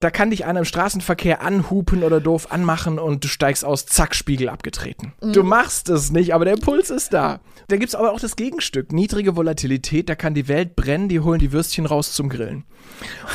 [0.00, 4.14] Da kann dich einer im Straßenverkehr anhupen oder doof anmachen und du steigst aus, zack,
[4.14, 5.12] Spiegel abgetreten.
[5.20, 5.34] Mhm.
[5.34, 7.40] Du machst es nicht, aber der Impuls ist da.
[7.68, 8.92] Da gibt es aber auch das Gegenstück.
[8.92, 12.64] Niedrige Volatilität, da kann die Welt brennen, die holen die Würstchen raus zum Grillen.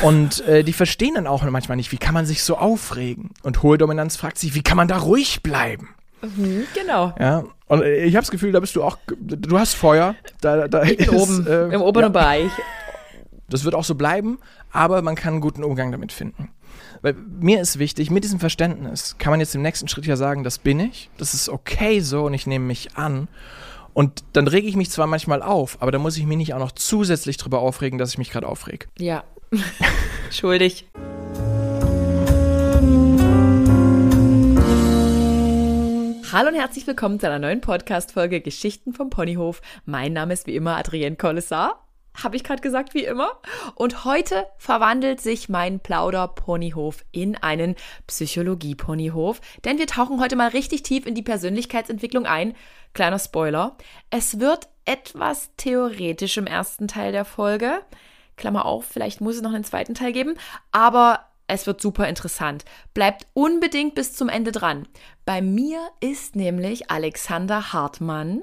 [0.02, 3.30] Und äh, die verstehen dann auch manchmal nicht, wie kann man sich so aufregen?
[3.44, 5.90] Und hohe Dominanz fragt sich, wie kann man da ruhig bleiben?
[6.20, 7.14] Mhm, genau.
[7.20, 10.16] Ja, und ich habe das Gefühl, da bist du auch, du hast Feuer.
[10.40, 12.08] Da, da ist, oben, äh, im oberen ja.
[12.08, 12.50] Bereich.
[13.48, 14.38] Das wird auch so bleiben,
[14.72, 16.48] aber man kann einen guten Umgang damit finden.
[17.02, 20.44] Weil mir ist wichtig, mit diesem Verständnis kann man jetzt im nächsten Schritt ja sagen,
[20.44, 23.28] das bin ich, das ist okay so und ich nehme mich an.
[23.92, 26.58] Und dann rege ich mich zwar manchmal auf, aber da muss ich mich nicht auch
[26.58, 28.88] noch zusätzlich drüber aufregen, dass ich mich gerade aufreg.
[28.98, 29.24] Ja,
[30.30, 30.86] schuldig.
[36.32, 39.62] Hallo und herzlich willkommen zu einer neuen Podcast-Folge Geschichten vom Ponyhof.
[39.86, 41.85] Mein Name ist wie immer Adrienne Collessar
[42.22, 43.40] habe ich gerade gesagt, wie immer.
[43.74, 50.82] Und heute verwandelt sich mein Plauder-Ponyhof in einen Psychologie-Ponyhof, denn wir tauchen heute mal richtig
[50.82, 52.54] tief in die Persönlichkeitsentwicklung ein.
[52.94, 53.76] Kleiner Spoiler.
[54.10, 57.80] Es wird etwas theoretisch im ersten Teil der Folge.
[58.36, 60.34] Klammer auf, vielleicht muss es noch einen zweiten Teil geben,
[60.70, 62.64] aber es wird super interessant.
[62.92, 64.88] Bleibt unbedingt bis zum Ende dran.
[65.24, 68.42] Bei mir ist nämlich Alexander Hartmann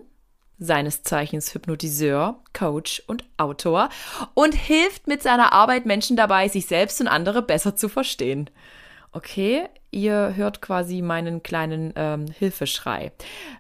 [0.60, 3.90] seines Zeichens Hypnotiseur, Coach und Autor
[4.34, 8.50] und hilft mit seiner Arbeit Menschen dabei, sich selbst und andere besser zu verstehen.
[9.16, 13.12] Okay, ihr hört quasi meinen kleinen ähm, Hilfeschrei.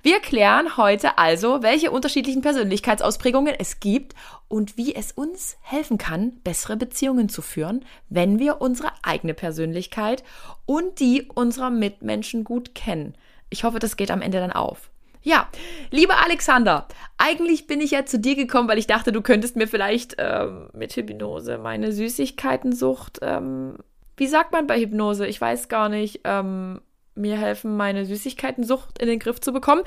[0.02, 4.16] Wir klären heute also, welche unterschiedlichen Persönlichkeitsausprägungen es gibt
[4.47, 10.23] und wie es uns helfen kann, bessere Beziehungen zu führen, wenn wir unsere eigene Persönlichkeit
[10.66, 13.13] und die unserer Mitmenschen gut kennen.
[13.52, 14.89] Ich hoffe, das geht am Ende dann auf.
[15.23, 15.47] Ja,
[15.89, 19.67] lieber Alexander, eigentlich bin ich ja zu dir gekommen, weil ich dachte, du könntest mir
[19.67, 23.77] vielleicht ähm, mit Hypnose meine Süßigkeitensucht, ähm,
[24.17, 25.25] wie sagt man bei Hypnose?
[25.25, 26.81] Ich weiß gar nicht, ähm,
[27.16, 29.83] mir helfen, meine Süßigkeitensucht in den Griff zu bekommen.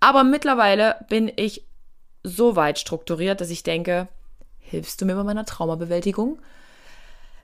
[0.00, 1.64] Aber mittlerweile bin ich
[2.22, 4.08] so weit strukturiert, dass ich denke,
[4.58, 6.40] hilfst du mir bei meiner Traumabewältigung?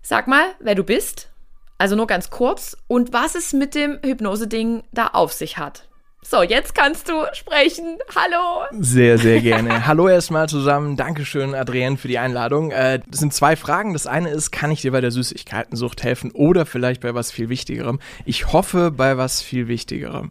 [0.03, 1.31] Sag mal, wer du bist.
[1.79, 2.77] Also nur ganz kurz.
[2.87, 5.86] Und was es mit dem Hypnose-Ding da auf sich hat.
[6.29, 7.99] So, jetzt kannst du sprechen.
[8.13, 8.65] Hallo.
[8.81, 9.87] Sehr, sehr gerne.
[9.87, 10.97] Hallo erstmal zusammen.
[10.97, 12.73] Dankeschön, Adrienne, für die Einladung.
[12.73, 13.93] Äh, das sind zwei Fragen.
[13.93, 17.49] Das eine ist, kann ich dir bei der Süßigkeitensucht helfen oder vielleicht bei was viel
[17.49, 18.01] Wichtigerem?
[18.25, 20.31] Ich hoffe, bei was viel Wichtigerem.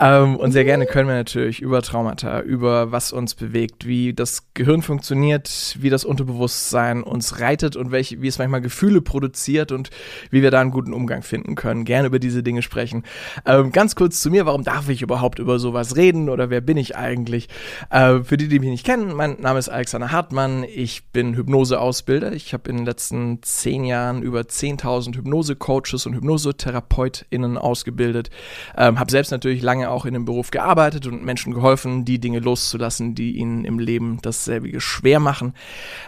[0.00, 4.46] Ähm, und sehr gerne können wir natürlich über Traumata, über was uns bewegt, wie das
[4.54, 9.90] Gehirn funktioniert, wie das Unterbewusstsein uns reitet und welche, wie es manchmal Gefühle produziert und
[10.30, 11.84] wie wir da einen guten Umgang finden können.
[11.84, 13.04] Gerne über diese Dinge sprechen.
[13.44, 14.46] Ähm, ganz kurz zu mir.
[14.46, 17.48] Warum darf ich überhaupt überhaupt über sowas reden oder wer bin ich eigentlich?
[17.90, 20.64] Äh, für die, die mich nicht kennen, mein Name ist Alexander Hartmann.
[20.64, 22.32] Ich bin Hypnoseausbilder.
[22.32, 28.30] Ich habe in den letzten zehn Jahren über 10.000 Hypnose-Coaches und HypnosetherapeutInnen ausgebildet.
[28.76, 32.40] Ähm, habe selbst natürlich lange auch in dem Beruf gearbeitet und Menschen geholfen, die Dinge
[32.40, 35.54] loszulassen, die ihnen im Leben dasselbe schwer machen.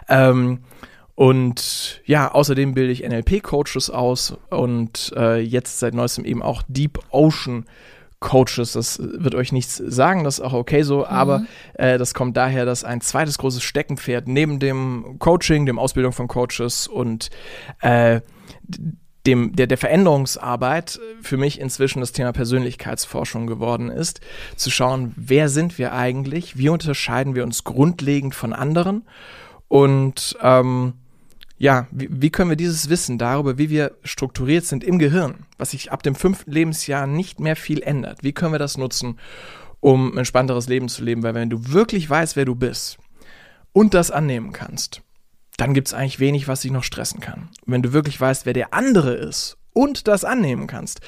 [0.09, 0.61] Ähm,
[1.15, 6.99] und ja, außerdem bilde ich NLP-Coaches aus und äh, jetzt seit neuestem eben auch Deep
[7.11, 7.65] Ocean
[8.21, 8.73] Coaches.
[8.73, 11.05] Das wird euch nichts sagen, das ist auch okay so, mhm.
[11.05, 16.13] aber äh, das kommt daher, dass ein zweites großes Steckenpferd neben dem Coaching, dem Ausbildung
[16.13, 17.31] von Coaches und
[17.81, 18.21] äh,
[19.27, 24.21] dem, der, der Veränderungsarbeit für mich inzwischen das Thema Persönlichkeitsforschung geworden ist,
[24.55, 29.03] zu schauen, wer sind wir eigentlich, wie unterscheiden wir uns grundlegend von anderen
[29.69, 30.95] und ähm,
[31.59, 35.71] ja, wie, wie, können wir dieses Wissen darüber, wie wir strukturiert sind im Gehirn, was
[35.71, 39.19] sich ab dem fünften Lebensjahr nicht mehr viel ändert, wie können wir das nutzen,
[39.81, 41.23] um ein entspannteres Leben zu leben?
[41.23, 42.99] Weil wenn du wirklich weißt, wer du bist
[43.73, 45.03] und das annehmen kannst,
[45.57, 47.49] dann gibt es eigentlich wenig, was dich noch stressen kann.
[47.65, 51.01] wenn du wirklich weißt, wer der andere ist und das annehmen kannst,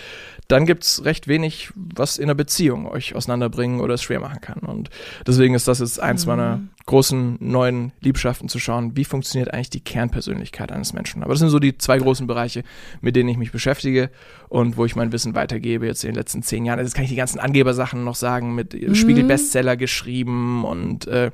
[0.47, 4.41] dann gibt es recht wenig, was in einer Beziehung euch auseinanderbringen oder es schwer machen
[4.41, 4.61] kann.
[4.61, 4.89] Und
[5.27, 6.31] deswegen ist das jetzt eins mhm.
[6.31, 11.23] meiner großen neuen Liebschaften zu schauen, wie funktioniert eigentlich die Kernpersönlichkeit eines Menschen.
[11.23, 12.62] Aber das sind so die zwei großen Bereiche,
[13.03, 14.11] mit denen ich mich beschäftige
[14.49, 16.79] und wo ich mein Wissen weitergebe jetzt in den letzten zehn Jahren.
[16.79, 18.94] Jetzt kann ich die ganzen Angebersachen noch sagen, mit mhm.
[18.94, 21.31] Spiegel-Bestseller geschrieben und äh,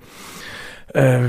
[0.93, 1.29] äh,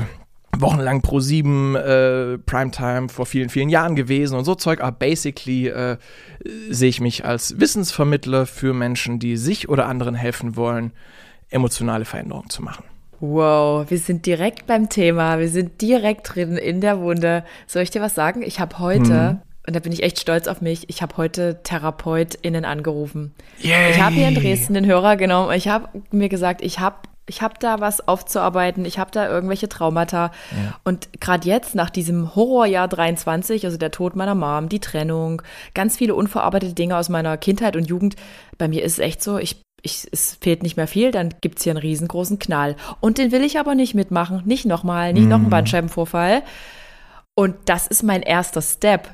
[0.60, 4.80] wochenlang pro sieben äh, Primetime vor vielen, vielen Jahren gewesen und so Zeug.
[4.80, 5.96] Aber basically äh,
[6.70, 10.92] sehe ich mich als Wissensvermittler für Menschen, die sich oder anderen helfen wollen,
[11.50, 12.84] emotionale Veränderungen zu machen.
[13.20, 17.44] Wow, wir sind direkt beim Thema, wir sind direkt drin in der Wunde.
[17.66, 18.42] Soll ich dir was sagen?
[18.42, 19.38] Ich habe heute, hm.
[19.66, 23.34] und da bin ich echt stolz auf mich, ich habe heute TherapeutInnen angerufen.
[23.60, 23.92] Yay.
[23.92, 25.50] Ich habe hier in Dresden den Hörer genommen.
[25.52, 26.96] Ich habe mir gesagt, ich habe
[27.28, 30.30] Ich habe da was aufzuarbeiten, ich habe da irgendwelche Traumata.
[30.52, 30.78] Ja.
[30.84, 35.42] Und gerade jetzt, nach diesem Horrorjahr 23, also der Tod meiner Mom, die Trennung,
[35.74, 38.14] ganz viele unverarbeitete Dinge aus meiner Kindheit und Jugend,
[38.58, 41.58] bei mir ist es echt so, ich, ich, es fehlt nicht mehr viel, dann gibt
[41.58, 42.76] es hier einen riesengroßen Knall.
[43.00, 45.30] Und den will ich aber nicht mitmachen, nicht nochmal, nicht mhm.
[45.30, 46.42] noch einen Bandscheibenvorfall.
[47.34, 49.10] Und das ist mein erster Step.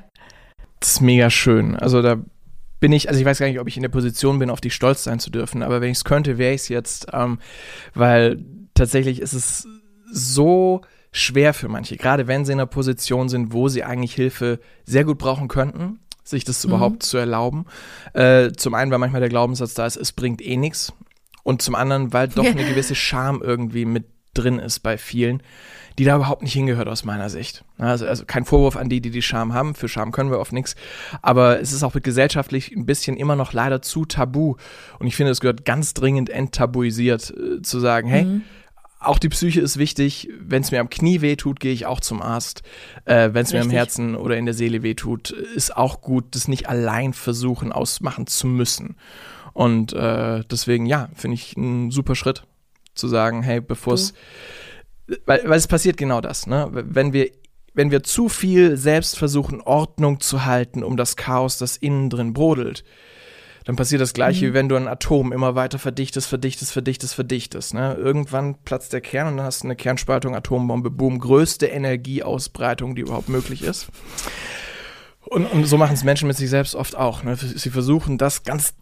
[0.80, 1.76] Das ist mega schön.
[1.76, 2.16] Also da
[2.82, 4.74] bin ich, also ich weiß gar nicht, ob ich in der Position bin, auf dich
[4.74, 7.38] stolz sein zu dürfen, aber wenn ich es könnte, wäre ich es jetzt, ähm,
[7.94, 8.44] weil
[8.74, 9.68] tatsächlich ist es
[10.12, 10.80] so
[11.12, 15.04] schwer für manche, gerade wenn sie in einer Position sind, wo sie eigentlich Hilfe sehr
[15.04, 16.70] gut brauchen könnten, sich das mhm.
[16.70, 17.66] überhaupt zu erlauben.
[18.14, 20.92] Äh, zum einen, weil manchmal der Glaubenssatz da ist, es bringt eh nichts.
[21.44, 25.40] Und zum anderen, weil doch eine gewisse Scham irgendwie mit drin ist bei vielen
[26.02, 27.64] die da überhaupt nicht hingehört aus meiner Sicht.
[27.78, 29.76] Also, also kein Vorwurf an die, die die Scham haben.
[29.76, 30.74] Für Scham können wir oft nichts.
[31.22, 34.56] Aber es ist auch gesellschaftlich ein bisschen immer noch leider zu tabu.
[34.98, 38.42] Und ich finde, es gehört ganz dringend enttabuisiert äh, zu sagen, hey, mhm.
[38.98, 40.28] Auch die Psyche ist wichtig.
[40.38, 42.62] Wenn es mir am Knie wehtut, gehe ich auch zum Arzt.
[43.04, 46.46] Äh, Wenn es mir am Herzen oder in der Seele wehtut, ist auch gut, das
[46.46, 48.94] nicht allein versuchen ausmachen zu müssen.
[49.54, 52.44] Und äh, deswegen, ja, finde ich einen super Schritt
[52.94, 54.14] zu sagen, hey, bevor es
[55.26, 56.68] weil, weil es passiert genau das, ne?
[56.72, 57.30] Wenn wir
[57.74, 62.34] wenn wir zu viel selbst versuchen, Ordnung zu halten um das Chaos, das innen drin
[62.34, 62.84] brodelt,
[63.64, 64.50] dann passiert das Gleiche, mhm.
[64.50, 67.74] wie wenn du ein Atom immer weiter verdichtest, verdichtest, verdichtest, verdichtest.
[67.74, 67.94] Ne?
[67.94, 73.02] Irgendwann platzt der Kern und dann hast du eine Kernspaltung, Atombombe, boom, größte Energieausbreitung, die
[73.02, 73.88] überhaupt möglich ist.
[75.24, 77.22] Und, und so machen es Menschen mit sich selbst oft auch.
[77.22, 77.36] Ne?
[77.36, 78.74] Sie versuchen, das ganz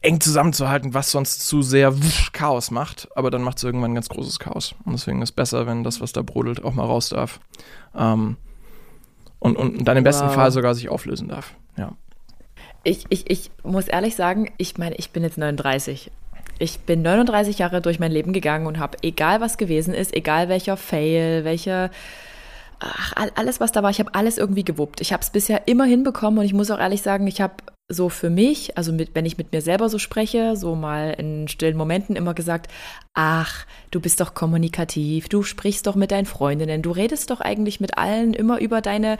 [0.00, 3.08] eng zusammenzuhalten, was sonst zu sehr wusch, Chaos macht.
[3.14, 4.74] Aber dann macht es irgendwann ein ganz großes Chaos.
[4.84, 7.40] Und deswegen ist es besser, wenn das, was da brodelt, auch mal raus darf.
[7.96, 8.36] Ähm,
[9.40, 10.34] und, und dann im besten wow.
[10.34, 11.54] Fall sogar sich auflösen darf.
[11.76, 11.92] Ja.
[12.84, 16.10] Ich, ich, ich muss ehrlich sagen, ich meine, ich bin jetzt 39.
[16.60, 20.48] Ich bin 39 Jahre durch mein Leben gegangen und habe, egal was gewesen ist, egal
[20.48, 21.90] welcher Fail, welche
[22.80, 25.00] ach, alles, was da war, ich habe alles irgendwie gewuppt.
[25.00, 27.54] Ich habe es bisher immer hinbekommen und ich muss auch ehrlich sagen, ich habe
[27.90, 31.48] so für mich, also mit, wenn ich mit mir selber so spreche, so mal in
[31.48, 32.70] stillen Momenten immer gesagt,
[33.14, 37.80] ach, du bist doch kommunikativ, du sprichst doch mit deinen Freundinnen, du redest doch eigentlich
[37.80, 39.16] mit allen immer über deine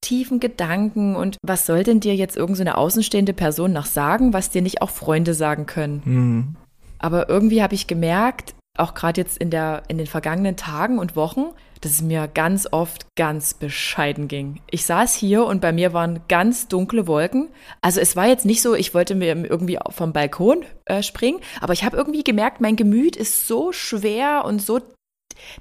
[0.00, 4.50] tiefen Gedanken und was soll denn dir jetzt irgendeine so außenstehende Person noch sagen, was
[4.50, 6.02] dir nicht auch Freunde sagen können?
[6.04, 6.56] Mhm.
[6.98, 11.16] Aber irgendwie habe ich gemerkt, auch gerade jetzt in, der, in den vergangenen Tagen und
[11.16, 11.46] Wochen,
[11.80, 14.60] dass es mir ganz oft ganz bescheiden ging.
[14.70, 17.48] Ich saß hier und bei mir waren ganz dunkle Wolken.
[17.80, 21.72] Also es war jetzt nicht so, ich wollte mir irgendwie vom Balkon äh, springen, aber
[21.72, 24.80] ich habe irgendwie gemerkt, mein Gemüt ist so schwer und so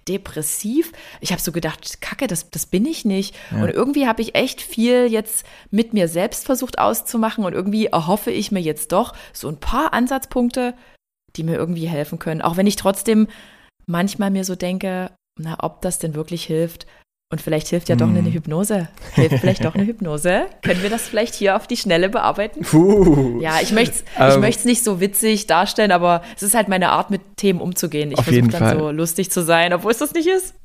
[0.07, 0.91] depressiv.
[1.21, 3.35] Ich habe so gedacht, Kacke, das, das bin ich nicht.
[3.51, 3.63] Ja.
[3.63, 8.31] Und irgendwie habe ich echt viel jetzt mit mir selbst versucht auszumachen und irgendwie erhoffe
[8.31, 10.73] ich mir jetzt doch so ein paar Ansatzpunkte,
[11.35, 12.41] die mir irgendwie helfen können.
[12.41, 13.27] Auch wenn ich trotzdem
[13.85, 16.85] manchmal mir so denke, na, ob das denn wirklich hilft.
[17.31, 18.33] Und vielleicht hilft ja doch eine hm.
[18.33, 18.87] Hypnose.
[19.13, 20.47] Hilft vielleicht doch eine Hypnose?
[20.63, 22.61] Können wir das vielleicht hier auf die Schnelle bearbeiten?
[22.61, 23.39] Puh.
[23.39, 27.11] Ja, ich möchte es ähm, nicht so witzig darstellen, aber es ist halt meine Art,
[27.11, 28.11] mit Themen umzugehen.
[28.11, 28.79] Ich versuche dann Fall.
[28.79, 30.55] so lustig zu sein, obwohl es das nicht ist.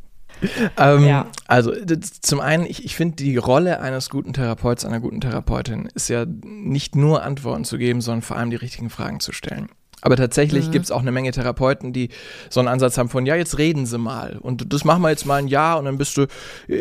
[0.79, 1.27] Ähm, ja.
[1.47, 1.73] Also
[2.21, 6.25] zum einen, ich, ich finde, die Rolle eines guten Therapeuten, einer guten Therapeutin ist ja
[6.27, 9.69] nicht nur Antworten zu geben, sondern vor allem die richtigen Fragen zu stellen.
[10.05, 10.71] Aber tatsächlich mhm.
[10.71, 12.11] gibt es auch eine Menge Therapeuten, die
[12.51, 14.37] so einen Ansatz haben von, ja, jetzt reden Sie mal.
[14.39, 16.27] Und das machen wir jetzt mal ein Jahr und dann bist du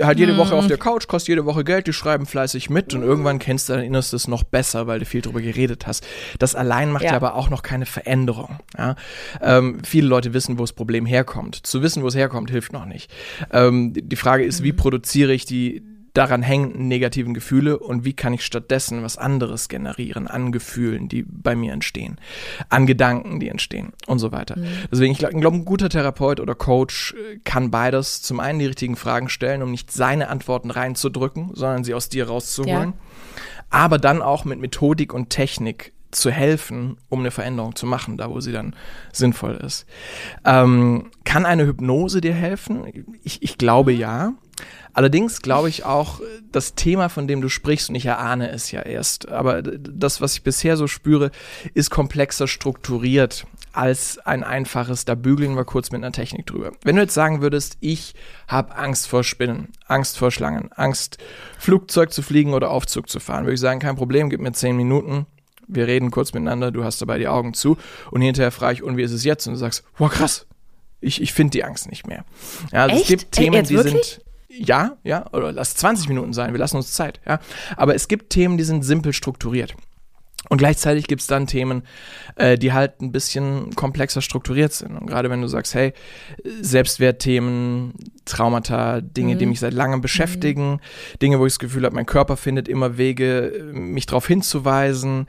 [0.01, 0.37] halt jede mhm.
[0.37, 3.07] Woche auf der Couch, kostet jede Woche Geld, die schreiben fleißig mit und mhm.
[3.07, 6.05] irgendwann kennst du dein Innerstes noch besser, weil du viel drüber geredet hast.
[6.37, 8.59] Das allein macht ja, ja aber auch noch keine Veränderung.
[8.77, 8.95] Ja?
[9.41, 11.65] Ähm, viele Leute wissen, wo das Problem herkommt.
[11.65, 13.09] Zu wissen, wo es herkommt, hilft noch nicht.
[13.51, 14.77] Ähm, die Frage ist, wie mhm.
[14.77, 15.81] produziere ich die,
[16.13, 21.23] daran hängenden negativen Gefühle und wie kann ich stattdessen was anderes generieren an Gefühlen, die
[21.27, 22.19] bei mir entstehen,
[22.69, 24.57] an Gedanken, die entstehen und so weiter.
[24.57, 24.67] Mhm.
[24.91, 28.21] Deswegen, ich glaube, ein guter Therapeut oder Coach äh, kann beides.
[28.21, 32.27] Zum einen die richtigen Fragen stellen, um nicht seine Antworten reinzudrücken, sondern sie aus dir
[32.27, 32.89] rauszuholen.
[32.89, 33.37] Ja.
[33.71, 38.29] Aber dann auch mit Methodik und Technik zu helfen, um eine Veränderung zu machen, da
[38.29, 38.75] wo sie dann
[39.11, 39.85] sinnvoll ist.
[40.45, 43.05] Ähm, kann eine Hypnose dir helfen?
[43.23, 43.99] Ich, ich glaube mhm.
[43.99, 44.33] ja.
[44.93, 48.81] Allerdings glaube ich auch, das Thema, von dem du sprichst, und ich erahne es ja
[48.81, 51.31] erst, aber das, was ich bisher so spüre,
[51.73, 56.73] ist komplexer strukturiert als ein einfaches, da bügeln wir kurz mit einer Technik drüber.
[56.83, 58.13] Wenn du jetzt sagen würdest, ich
[58.47, 61.17] habe Angst vor Spinnen, Angst vor Schlangen, Angst,
[61.57, 64.77] Flugzeug zu fliegen oder Aufzug zu fahren, würde ich sagen, kein Problem, gib mir zehn
[64.77, 65.25] Minuten,
[65.73, 67.77] wir reden kurz miteinander, du hast dabei die Augen zu
[68.11, 69.47] und hinterher frage ich, und wie ist es jetzt?
[69.47, 70.47] Und du sagst, wow, krass,
[71.01, 72.25] ich, ich finde die Angst nicht mehr.
[72.71, 74.05] Ja, also es gibt Themen, Ey, die wirklich?
[74.05, 74.23] sind
[74.55, 77.39] ja, ja, oder lass 20 Minuten sein, wir lassen uns Zeit, ja.
[77.75, 79.75] Aber es gibt Themen, die sind simpel strukturiert.
[80.53, 81.81] Und gleichzeitig gibt es dann Themen,
[82.35, 84.95] äh, die halt ein bisschen komplexer strukturiert sind.
[84.95, 85.93] Und gerade wenn du sagst, hey,
[86.61, 87.95] Selbstwertthemen,
[88.25, 89.39] Traumata, Dinge, mhm.
[89.39, 91.19] die mich seit langem beschäftigen, mhm.
[91.23, 95.25] Dinge, wo ich das Gefühl habe, mein Körper findet immer Wege, mich darauf hinzuweisen,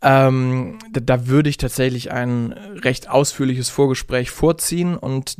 [0.00, 2.52] ähm, da, da würde ich tatsächlich ein
[2.82, 5.36] recht ausführliches Vorgespräch vorziehen und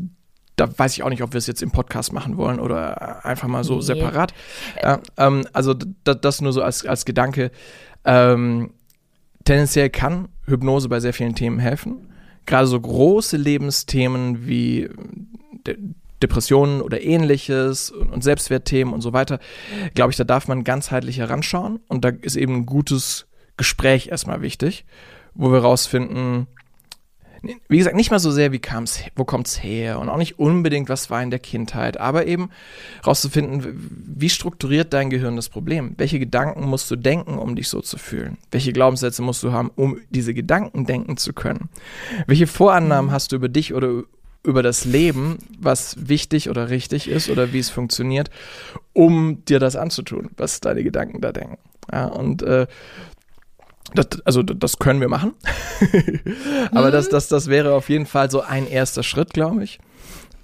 [0.56, 3.48] da weiß ich auch nicht, ob wir es jetzt im Podcast machen wollen oder einfach
[3.48, 3.80] mal so nee.
[3.80, 4.34] separat.
[4.82, 7.52] Ja, ähm, also das nur so als, als Gedanke.
[8.04, 8.74] Ähm,
[9.44, 12.08] tendenziell kann Hypnose bei sehr vielen Themen helfen.
[12.46, 14.88] Gerade so große Lebensthemen wie
[15.66, 15.78] De
[16.22, 19.40] Depressionen oder ähnliches und Selbstwertthemen und so weiter,
[19.94, 23.26] glaube ich, da darf man ganzheitlich heranschauen und da ist eben ein gutes
[23.58, 24.86] Gespräch erstmal wichtig,
[25.34, 26.46] wo wir rausfinden,
[27.68, 30.88] wie gesagt, nicht mal so sehr, wie kam's, wo kommt's her und auch nicht unbedingt,
[30.88, 32.50] was war in der Kindheit, aber eben
[33.06, 35.94] rauszufinden, wie strukturiert dein Gehirn das Problem?
[35.96, 38.38] Welche Gedanken musst du denken, um dich so zu fühlen?
[38.50, 41.68] Welche Glaubenssätze musst du haben, um diese Gedanken denken zu können?
[42.26, 44.04] Welche Vorannahmen hast du über dich oder
[44.44, 48.30] über das Leben, was wichtig oder richtig ist oder wie es funktioniert,
[48.92, 51.58] um dir das anzutun, was deine Gedanken da denken?
[51.90, 52.66] Ja, und äh,
[53.94, 55.32] das, also das können wir machen.
[56.72, 56.92] Aber mhm.
[56.92, 59.78] das, das, das wäre auf jeden Fall so ein erster Schritt, glaube ich.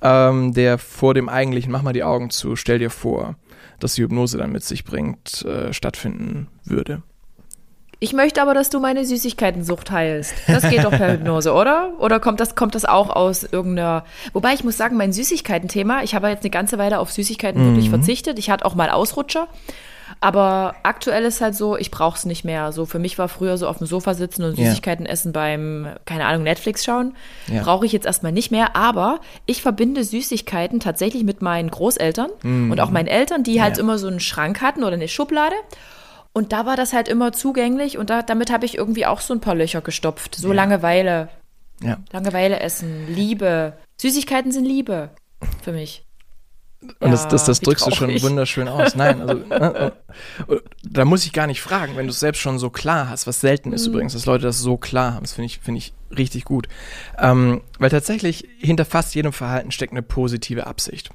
[0.03, 3.37] Ähm, der vor dem eigentlichen, mach mal die Augen zu, stell dir vor,
[3.81, 7.03] dass die Hypnose dann mit sich bringt, äh, stattfinden würde.
[8.03, 10.33] Ich möchte aber, dass du meine Süßigkeitensucht heilst.
[10.47, 11.93] Das geht doch per Hypnose, oder?
[11.99, 14.05] Oder kommt das, kommt das auch aus irgendeiner.
[14.33, 17.67] Wobei ich muss sagen, mein Süßigkeitenthema, ich habe jetzt eine ganze Weile auf Süßigkeiten mhm.
[17.67, 18.39] wirklich verzichtet.
[18.39, 19.49] Ich hatte auch mal Ausrutscher.
[20.19, 22.73] Aber aktuell ist halt so, ich brauche es nicht mehr.
[22.73, 25.13] So für mich war früher so auf dem Sofa sitzen und Süßigkeiten ja.
[25.13, 27.15] essen beim, keine Ahnung, Netflix schauen.
[27.47, 27.63] Ja.
[27.63, 28.77] Brauche ich jetzt erstmal nicht mehr.
[28.77, 32.71] Aber ich verbinde Süßigkeiten tatsächlich mit meinen Großeltern mhm.
[32.73, 33.83] und auch meinen Eltern, die halt ja.
[33.83, 35.55] immer so einen Schrank hatten oder eine Schublade.
[36.33, 39.35] Und da war das halt immer zugänglich und da, damit habe ich irgendwie auch so
[39.35, 40.37] ein paar Löcher gestopft.
[40.37, 41.29] So Langeweile.
[41.83, 41.99] Ja.
[42.13, 43.73] Langeweile essen, Liebe.
[44.01, 45.11] Süßigkeiten sind Liebe
[45.63, 46.05] für mich.
[46.83, 48.95] Und ja, das, das, das drückst du schon wunderschön aus.
[48.95, 49.93] Nein, also ne,
[50.83, 53.41] da muss ich gar nicht fragen, wenn du es selbst schon so klar hast, was
[53.41, 53.93] selten ist mhm.
[53.93, 55.23] übrigens, dass Leute das so klar haben.
[55.23, 56.69] Das finde ich, finde ich richtig gut.
[57.19, 61.11] Ähm, weil tatsächlich hinter fast jedem Verhalten steckt eine positive Absicht.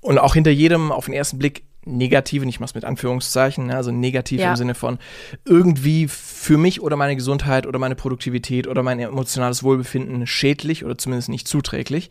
[0.00, 3.76] Und auch hinter jedem auf den ersten Blick negativen, ich mache es mit Anführungszeichen, ne,
[3.76, 4.50] also negativ ja.
[4.50, 4.98] im Sinne von
[5.44, 10.98] irgendwie für mich oder meine Gesundheit oder meine Produktivität oder mein emotionales Wohlbefinden schädlich oder
[10.98, 12.10] zumindest nicht zuträglich.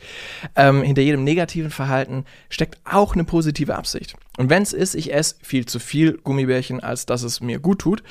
[0.55, 4.15] Ähm, hinter jedem negativen Verhalten steckt auch eine positive Absicht.
[4.37, 7.79] Und wenn es ist, ich esse viel zu viel Gummibärchen, als dass es mir gut
[7.79, 8.01] tut,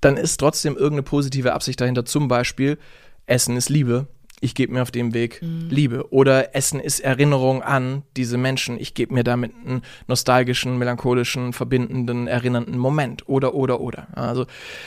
[0.00, 2.04] dann ist trotzdem irgendeine positive Absicht dahinter.
[2.04, 2.78] Zum Beispiel,
[3.26, 4.06] Essen ist Liebe
[4.40, 5.68] ich gebe mir auf dem Weg mhm.
[5.70, 6.12] Liebe.
[6.12, 8.78] Oder Essen ist Erinnerung an diese Menschen.
[8.78, 13.28] Ich gebe mir damit einen nostalgischen, melancholischen, verbindenden, erinnernden Moment.
[13.28, 14.08] Oder, oder, oder.
[14.16, 14.46] Also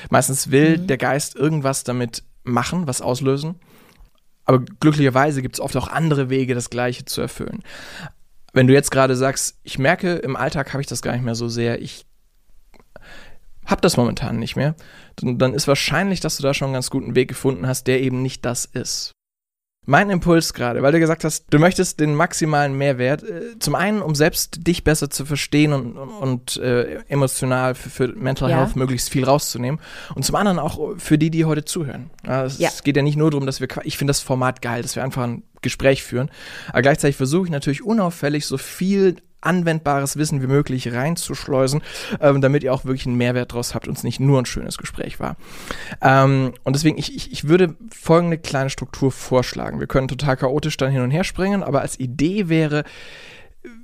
[0.10, 0.88] meistens will mhm.
[0.88, 3.56] der Geist irgendwas damit machen, was auslösen.
[4.46, 7.63] Aber glücklicherweise gibt es oft auch andere Wege, das Gleiche zu erfüllen.
[8.54, 11.36] Wenn du jetzt gerade sagst, ich merke, im Alltag habe ich das gar nicht mehr
[11.36, 12.06] so sehr, ich
[13.66, 14.75] habe das momentan nicht mehr,
[15.18, 18.22] dann ist wahrscheinlich, dass du da schon einen ganz guten Weg gefunden hast, der eben
[18.22, 19.17] nicht das ist.
[19.89, 24.01] Mein Impuls gerade, weil du gesagt hast, du möchtest den maximalen Mehrwert, äh, zum einen,
[24.01, 28.58] um selbst dich besser zu verstehen und, und äh, emotional für, für Mental ja.
[28.58, 29.79] Health möglichst viel rauszunehmen
[30.13, 32.10] und zum anderen auch für die, die heute zuhören.
[32.25, 32.70] Ja, es ja.
[32.84, 35.24] geht ja nicht nur darum, dass wir, ich finde das Format geil, dass wir einfach
[35.24, 36.29] ein Gespräch führen,
[36.67, 41.82] aber gleichzeitig versuche ich natürlich unauffällig so viel anwendbares Wissen wie möglich reinzuschleusen,
[42.20, 44.77] ähm, damit ihr auch wirklich einen Mehrwert draus habt und es nicht nur ein schönes
[44.77, 45.38] Gespräch war.
[46.01, 49.79] Ähm, und deswegen, ich, ich, ich würde folgende kleine Struktur vorschlagen.
[49.79, 52.84] Wir können total chaotisch dann hin und her springen, aber als Idee wäre,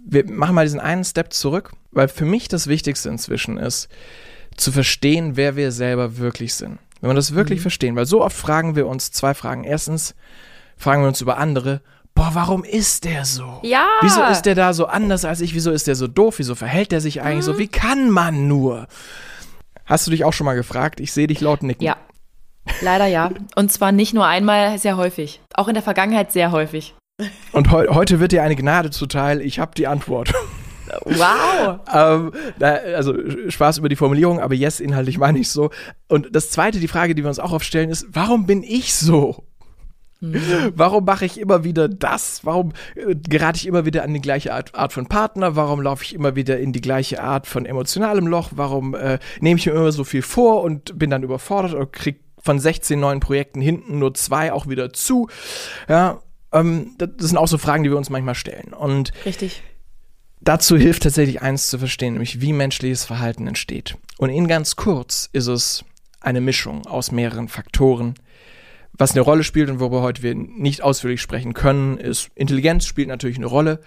[0.05, 3.89] wir machen mal diesen einen Step zurück, weil für mich das Wichtigste inzwischen ist,
[4.57, 6.79] zu verstehen, wer wir selber wirklich sind.
[7.01, 7.63] Wenn wir das wirklich mhm.
[7.63, 9.63] verstehen, weil so oft fragen wir uns zwei Fragen.
[9.63, 10.15] Erstens
[10.77, 11.81] fragen wir uns über andere
[12.15, 13.59] boah, warum ist der so?
[13.63, 13.87] Ja.
[14.01, 15.53] Wieso ist der da so anders als ich?
[15.53, 16.35] Wieso ist der so doof?
[16.39, 17.53] Wieso verhält der sich eigentlich mhm.
[17.53, 17.59] so?
[17.59, 18.87] Wie kann man nur?
[19.85, 20.99] Hast du dich auch schon mal gefragt?
[20.99, 21.83] Ich sehe dich laut nicken.
[21.83, 21.97] Ja.
[22.81, 23.29] Leider ja.
[23.55, 25.41] Und zwar nicht nur einmal, sehr häufig.
[25.53, 26.95] Auch in der Vergangenheit sehr häufig.
[27.51, 29.41] Und he heute wird dir eine Gnade zuteil.
[29.41, 30.33] Ich habe die Antwort.
[31.05, 31.79] Wow.
[31.93, 33.15] ähm, also
[33.49, 35.69] Spaß über die Formulierung, aber yes, inhaltlich meine ich so.
[36.07, 38.93] Und das zweite, die Frage, die wir uns auch oft stellen, ist, warum bin ich
[38.95, 39.43] so?
[40.23, 40.71] Mhm.
[40.75, 42.41] Warum mache ich immer wieder das?
[42.43, 45.55] Warum äh, gerate ich immer wieder an die gleiche Art, Art von Partner?
[45.55, 48.51] Warum laufe ich immer wieder in die gleiche Art von emotionalem Loch?
[48.55, 52.19] Warum äh, nehme ich mir immer so viel vor und bin dann überfordert und kriege
[52.39, 55.27] von 16 neuen Projekten hinten nur zwei auch wieder zu?
[55.89, 56.21] Ja,
[56.53, 58.73] ähm, das sind auch so Fragen, die wir uns manchmal stellen.
[58.73, 59.61] Und Richtig.
[60.39, 63.97] Dazu hilft tatsächlich eins zu verstehen, nämlich wie menschliches Verhalten entsteht.
[64.17, 65.85] Und in ganz kurz ist es
[66.19, 68.15] eine Mischung aus mehreren Faktoren.
[68.95, 73.07] Was eine Rolle spielt und worüber heute wir nicht ausführlich sprechen können, ist Intelligenz spielt
[73.07, 73.79] natürlich eine Rolle.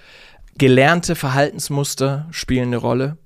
[0.59, 3.17] Gelernte Verhaltensmuster spielen eine Rolle,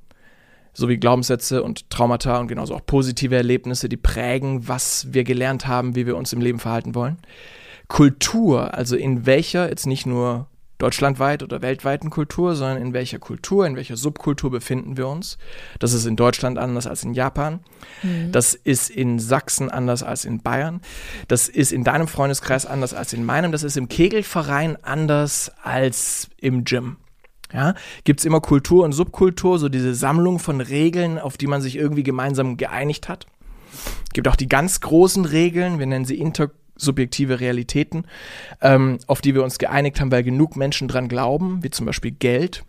[0.75, 5.95] sowie Glaubenssätze und Traumata und genauso auch positive Erlebnisse, die prägen, was wir gelernt haben,
[5.97, 7.17] wie wir uns im Leben verhalten wollen.
[7.89, 10.50] Kultur, also in welcher, jetzt nicht nur
[10.81, 15.39] deutschlandweit oder weltweiten Kultur, sondern in welcher Kultur, in welcher Subkultur befinden wir uns.
[15.79, 17.61] Das ist in Deutschland anders als in Japan.
[18.03, 18.33] Mhm.
[18.33, 20.81] Das ist in Sachsen anders als in Bayern.
[21.29, 23.53] Das ist in deinem Freundeskreis anders als in meinem.
[23.53, 26.97] Das ist im Kegelverein anders als im Gym.
[27.53, 31.61] Ja, gibt es immer Kultur und Subkultur, so diese Sammlung von Regeln, auf die man
[31.61, 33.27] sich irgendwie gemeinsam geeinigt hat.
[34.13, 38.05] Gibt auch die ganz großen Regeln, wir nennen sie inter subjektive Realitäten,
[38.61, 42.13] ähm, auf die wir uns geeinigt haben, weil genug Menschen dran glauben, wie zum Beispiel
[42.13, 42.65] Geld.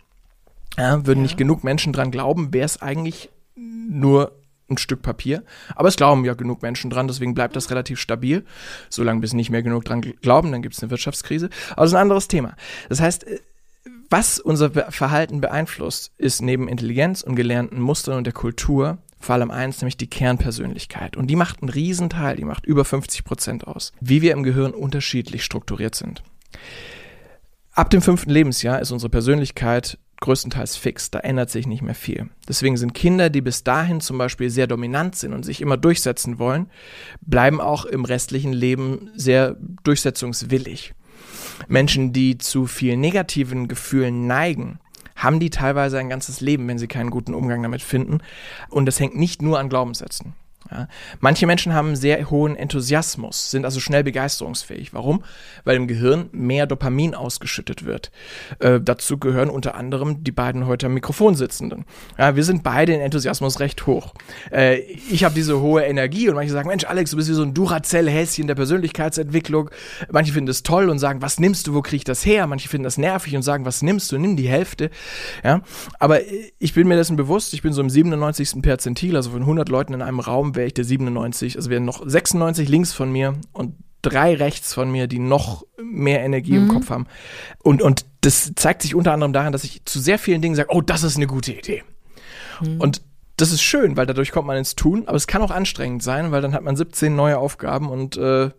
[0.78, 1.24] Ja, würden ja.
[1.24, 4.32] nicht genug Menschen dran glauben, wäre es eigentlich nur
[4.70, 5.44] ein Stück Papier.
[5.76, 8.46] Aber es glauben ja genug Menschen dran, deswegen bleibt das relativ stabil.
[8.90, 11.50] Solange bis nicht mehr genug dran glauben, dann gibt es eine Wirtschaftskrise.
[11.72, 12.56] Aber das ist ein anderes Thema.
[12.90, 13.40] Das heißt, äh,
[14.10, 19.52] was unser Verhalten beeinflusst, ist neben Intelligenz und gelernten Mustern und der Kultur vor allem
[19.52, 21.16] eins, nämlich die Kernpersönlichkeit.
[21.16, 24.74] Und die macht einen Riesenteil, die macht über 50 Prozent aus, wie wir im Gehirn
[24.74, 26.24] unterschiedlich strukturiert sind.
[27.74, 32.30] Ab dem fünften Lebensjahr ist unsere Persönlichkeit größtenteils fix, da ändert sich nicht mehr viel.
[32.48, 36.38] Deswegen sind Kinder, die bis dahin zum Beispiel sehr dominant sind und sich immer durchsetzen
[36.40, 36.70] wollen,
[37.22, 40.94] bleiben auch im restlichen Leben sehr durchsetzungswillig.
[41.68, 44.80] Menschen, die zu viel negativen Gefühlen neigen,
[45.24, 48.20] haben die teilweise ein ganzes Leben, wenn sie keinen guten Umgang damit finden.
[48.70, 50.34] Und das hängt nicht nur an Glaubenssätzen.
[50.72, 50.88] Ja.
[51.20, 54.94] Manche Menschen haben sehr hohen Enthusiasmus, sind also schnell begeisterungsfähig.
[54.94, 55.24] Warum?
[55.66, 58.10] Weil im Gehirn mehr Dopamin ausgeschüttet wird.
[58.60, 61.86] Äh, dazu gehören unter anderem die beiden heute am Mikrofon sitzenden.
[62.18, 64.14] Ja, wir sind beide in Enthusiasmus recht hoch.
[64.50, 67.44] Äh, ich habe diese hohe Energie und manche sagen, Mensch, Alex, du bist wie so
[67.44, 69.70] ein Duracell-Häschen der Persönlichkeitsentwicklung.
[70.10, 72.48] Manche finden es toll und sagen, was nimmst du, wo krieg ich das her?
[72.48, 74.90] Manche finden das nervig und sagen, was nimmst du, nimm die Hälfte.
[75.44, 75.62] Ja,
[76.00, 76.22] aber
[76.60, 78.62] ich bin mir dessen bewusst, ich bin so im 97.
[78.62, 82.08] Perzentil, also von 100 Leuten in einem Raum, wäre ich der 97, also wären noch
[82.08, 86.64] 96 links von mir und drei rechts von mir, die noch mehr Energie mhm.
[86.64, 87.08] im Kopf haben.
[87.64, 90.70] Und, und das zeigt sich unter anderem daran, dass ich zu sehr vielen Dingen sage,
[90.72, 91.84] oh, das ist eine gute Idee.
[92.62, 92.80] Mhm.
[92.80, 93.02] Und
[93.38, 96.32] das ist schön, weil dadurch kommt man ins Tun, aber es kann auch anstrengend sein,
[96.32, 98.52] weil dann hat man 17 neue Aufgaben und äh,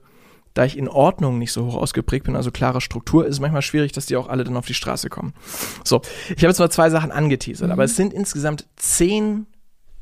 [0.54, 3.62] da ich in Ordnung nicht so hoch ausgeprägt bin, also klare Struktur, ist es manchmal
[3.62, 5.34] schwierig, dass die auch alle dann auf die Straße kommen.
[5.84, 7.72] So, ich habe jetzt mal zwei Sachen angeteasert, mhm.
[7.72, 9.46] aber es sind insgesamt zehn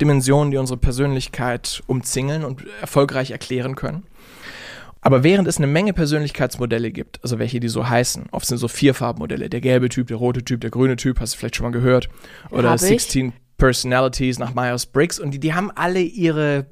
[0.01, 4.05] Dimensionen, die unsere Persönlichkeit umzingeln und erfolgreich erklären können.
[5.03, 8.69] Aber während es eine Menge Persönlichkeitsmodelle gibt, also welche die so heißen, oft sind so
[8.69, 11.65] vier Farbmodelle, der gelbe Typ, der rote Typ, der grüne Typ, hast du vielleicht schon
[11.65, 12.09] mal gehört,
[12.51, 16.67] oder 16 Personalities nach Myers-Briggs und die, die haben alle ihre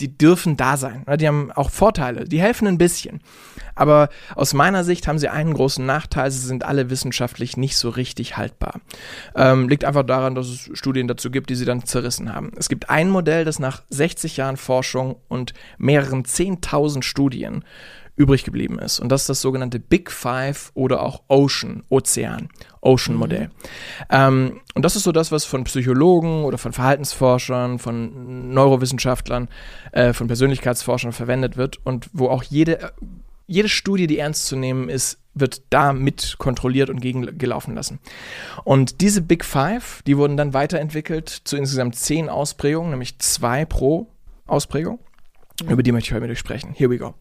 [0.00, 1.04] die dürfen da sein.
[1.18, 3.20] Die haben auch Vorteile, die helfen ein bisschen.
[3.74, 7.88] Aber aus meiner Sicht haben sie einen großen Nachteil, sie sind alle wissenschaftlich nicht so
[7.88, 8.80] richtig haltbar.
[9.34, 12.52] Ähm, liegt einfach daran, dass es Studien dazu gibt, die sie dann zerrissen haben.
[12.56, 17.64] Es gibt ein Modell, das nach 60 Jahren Forschung und mehreren 10.000 Studien
[18.16, 19.00] übrig geblieben ist.
[19.00, 22.48] Und das ist das sogenannte Big Five oder auch Ocean, Ozean,
[22.80, 23.48] Ocean-Modell.
[23.48, 23.52] Mhm.
[24.10, 29.48] Ähm, und das ist so das, was von Psychologen oder von Verhaltensforschern, von Neurowissenschaftlern,
[29.92, 32.92] äh, von Persönlichkeitsforschern verwendet wird und wo auch jede,
[33.46, 37.98] jede Studie, die ernst zu nehmen ist, wird da mit kontrolliert und gegengelaufen lassen.
[38.62, 44.06] Und diese Big Five, die wurden dann weiterentwickelt zu insgesamt zehn Ausprägungen, nämlich zwei pro
[44.46, 45.00] Ausprägung.
[45.62, 45.70] Mhm.
[45.70, 46.72] Über die möchte ich heute mit euch sprechen.
[46.74, 47.14] Here we go.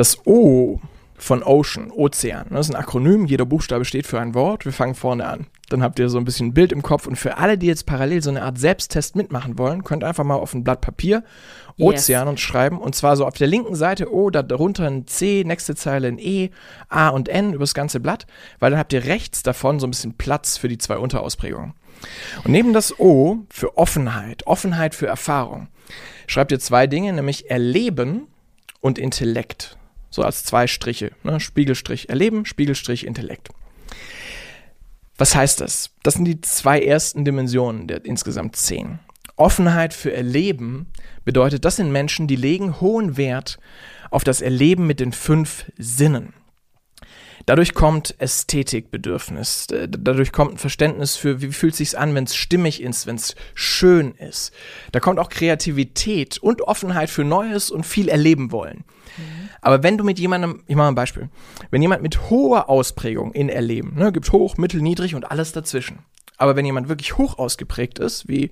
[0.00, 0.80] Das O
[1.18, 4.64] von Ocean, Ozean, das ist ein Akronym, jeder Buchstabe steht für ein Wort.
[4.64, 5.46] Wir fangen vorne an.
[5.68, 7.84] Dann habt ihr so ein bisschen ein Bild im Kopf und für alle, die jetzt
[7.84, 11.22] parallel so eine Art Selbsttest mitmachen wollen, könnt einfach mal auf ein Blatt Papier
[11.78, 12.30] Ozean yes.
[12.30, 16.08] und schreiben und zwar so auf der linken Seite O, darunter ein C, nächste Zeile
[16.08, 16.48] ein E,
[16.88, 18.26] A und N über das ganze Blatt,
[18.58, 21.74] weil dann habt ihr rechts davon so ein bisschen Platz für die zwei Unterausprägungen.
[22.42, 25.68] Und neben das O für Offenheit, Offenheit für Erfahrung,
[26.26, 28.28] schreibt ihr zwei Dinge, nämlich Erleben
[28.80, 29.76] und Intellekt.
[30.10, 31.12] So als zwei Striche.
[31.22, 31.40] Ne?
[31.40, 33.48] Spiegelstrich Erleben, Spiegelstrich Intellekt.
[35.16, 35.90] Was heißt das?
[36.02, 38.98] Das sind die zwei ersten Dimensionen der insgesamt zehn.
[39.36, 40.86] Offenheit für Erleben
[41.24, 43.58] bedeutet, das sind Menschen, die legen hohen Wert
[44.10, 46.34] auf das Erleben mit den fünf Sinnen.
[47.46, 52.36] Dadurch kommt Ästhetikbedürfnis, dadurch kommt ein Verständnis für, wie fühlt es sich an, wenn es
[52.36, 54.52] stimmig ist, wenn es schön ist.
[54.92, 58.84] Da kommt auch Kreativität und Offenheit für Neues und viel erleben wollen.
[59.16, 59.48] Mhm.
[59.62, 61.28] Aber wenn du mit jemandem, ich mache mal ein Beispiel,
[61.70, 66.00] wenn jemand mit hoher Ausprägung in Erleben, ne, gibt hoch, mittel, niedrig und alles dazwischen.
[66.36, 68.50] Aber wenn jemand wirklich hoch ausgeprägt ist, wie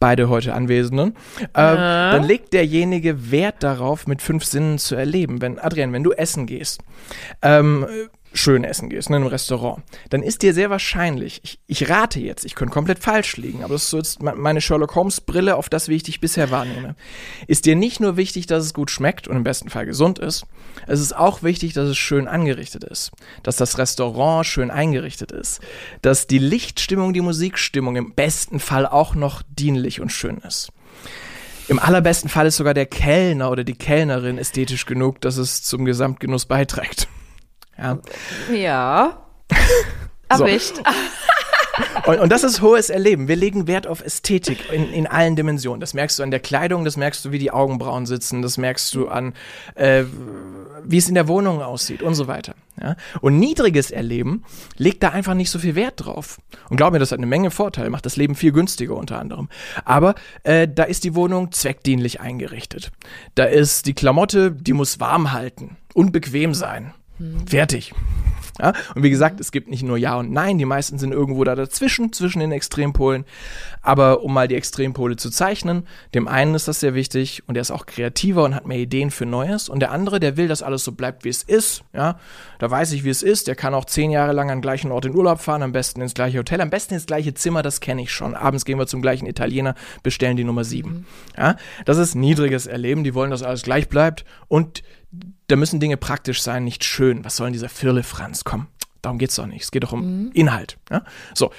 [0.00, 5.40] beide heute Anwesenden, äh, dann legt derjenige Wert darauf, mit fünf Sinnen zu erleben.
[5.40, 6.80] Wenn, Adrian, wenn du essen gehst,
[7.42, 7.86] ähm,
[8.32, 12.20] schön essen gehst, ne, in einem Restaurant, dann ist dir sehr wahrscheinlich, ich, ich rate
[12.20, 15.56] jetzt, ich könnte komplett falsch liegen, aber das ist so jetzt meine Sherlock Holmes Brille
[15.56, 16.94] auf das, wie ich dich bisher wahrnehme,
[17.46, 20.46] ist dir nicht nur wichtig, dass es gut schmeckt und im besten Fall gesund ist,
[20.86, 23.10] es ist auch wichtig, dass es schön angerichtet ist,
[23.42, 25.60] dass das Restaurant schön eingerichtet ist,
[26.02, 30.70] dass die Lichtstimmung, die Musikstimmung im besten Fall auch noch dienlich und schön ist.
[31.68, 35.84] Im allerbesten Fall ist sogar der Kellner oder die Kellnerin ästhetisch genug, dass es zum
[35.84, 37.06] Gesamtgenuss beiträgt.
[37.80, 37.98] Ja.
[38.52, 39.26] Ja.
[40.28, 40.80] Erwischt.
[42.06, 43.28] Und, und, das ist hohes Erleben.
[43.28, 45.80] Wir legen Wert auf Ästhetik in, in allen Dimensionen.
[45.80, 48.94] Das merkst du an der Kleidung, das merkst du, wie die Augenbrauen sitzen, das merkst
[48.94, 49.34] du an,
[49.74, 50.04] äh,
[50.84, 52.54] wie es in der Wohnung aussieht und so weiter.
[52.80, 52.96] Ja?
[53.20, 54.44] Und niedriges Erleben
[54.76, 56.38] legt da einfach nicht so viel Wert drauf.
[56.68, 59.48] Und glaub mir, das hat eine Menge Vorteile, macht das Leben viel günstiger unter anderem.
[59.84, 62.90] Aber äh, da ist die Wohnung zweckdienlich eingerichtet.
[63.34, 66.92] Da ist die Klamotte, die muss warm halten, unbequem sein.
[67.46, 67.92] Fertig.
[68.60, 68.72] Ja?
[68.94, 71.54] Und wie gesagt, es gibt nicht nur Ja und Nein, die meisten sind irgendwo da
[71.54, 73.24] dazwischen, zwischen den Extrempolen.
[73.82, 77.62] Aber um mal die Extrempole zu zeichnen, dem einen ist das sehr wichtig und der
[77.62, 79.68] ist auch kreativer und hat mehr Ideen für Neues.
[79.68, 81.82] Und der andere, der will, dass alles so bleibt, wie es ist.
[81.92, 82.18] Ja?
[82.58, 83.48] Da weiß ich, wie es ist.
[83.48, 86.00] Der kann auch zehn Jahre lang an den gleichen Ort in Urlaub fahren, am besten
[86.02, 88.34] ins gleiche Hotel, am besten ins gleiche Zimmer, das kenne ich schon.
[88.34, 90.90] Abends gehen wir zum gleichen Italiener, bestellen die Nummer sieben.
[90.90, 91.04] Mhm.
[91.36, 91.56] Ja?
[91.84, 94.82] Das ist niedriges Erleben, die wollen, dass alles gleich bleibt und
[95.50, 97.24] da müssen Dinge praktisch sein, nicht schön.
[97.24, 98.44] Was soll denn dieser Firlefanz?
[98.44, 98.66] Komm,
[99.02, 99.62] darum geht es doch nicht.
[99.62, 100.30] Es geht doch um mhm.
[100.32, 100.78] Inhalt.
[100.90, 101.04] Ja?
[101.34, 101.50] So.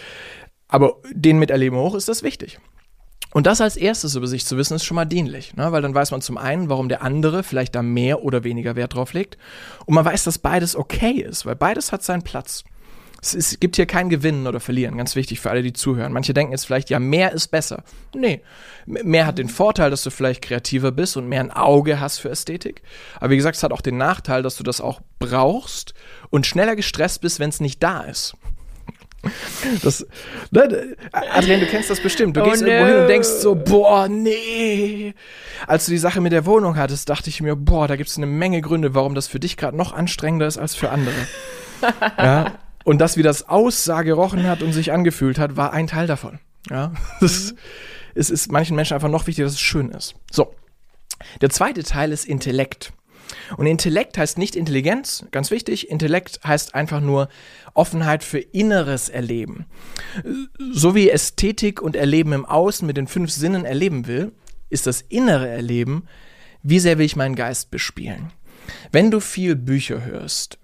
[0.68, 2.60] Aber den mit Erleben hoch ist das wichtig.
[3.34, 5.72] Und das als erstes über sich zu wissen, ist schon mal dienlich, ne?
[5.72, 8.94] weil dann weiß man zum einen, warum der andere vielleicht da mehr oder weniger Wert
[8.94, 9.38] drauf legt.
[9.86, 12.64] Und man weiß, dass beides okay ist, weil beides hat seinen Platz.
[13.24, 16.12] Es, ist, gibt hier kein Gewinnen oder Verlieren, ganz wichtig für alle, die zuhören.
[16.12, 17.84] Manche denken jetzt vielleicht, ja, mehr ist besser.
[18.16, 18.42] Nee,
[18.88, 22.30] mehr hat den Vorteil, dass du vielleicht kreativer bist und mehr ein Auge hast für
[22.30, 22.82] Ästhetik.
[23.20, 25.94] Aber wie gesagt, es hat auch den Nachteil, dass du das auch brauchst
[26.32, 28.36] und schneller gestresst bist, wenn es nicht da ist.
[29.84, 30.06] Das,
[30.50, 32.36] ne, Adrian, du kennst das bestimmt.
[32.36, 32.70] Du oh gehst no.
[32.70, 35.14] irgendwo hin und denkst so, boah, nee.
[35.68, 38.18] Als du die Sache mit der Wohnung hattest, dachte ich mir, boah, da gibt es
[38.18, 41.14] eine Menge Gründe, warum das für dich gerade noch anstrengender ist als für andere.
[42.18, 46.08] ja, und das, wie das aussah, gerochen hat und sich angefühlt hat, war ein Teil
[46.08, 46.40] davon.
[46.70, 47.56] Ja, das,
[48.16, 50.16] es ist manchen Menschen einfach noch wichtiger, dass es schön ist.
[50.32, 50.54] So.
[51.42, 52.94] Der zweite Teil ist Intellekt.
[53.58, 55.90] Und Intellekt heißt nicht Intelligenz, ganz wichtig.
[55.90, 57.30] Intellekt heißt einfach nur
[57.74, 59.66] Offenheit für inneres Erleben.
[60.74, 64.32] So wie Ästhetik und Erleben im Außen mit den fünf Sinnen erleben will,
[64.70, 66.08] ist das innere Erleben,
[66.64, 68.32] wie sehr will ich meinen Geist bespielen.
[68.92, 70.58] Wenn du viel Bücher hörst,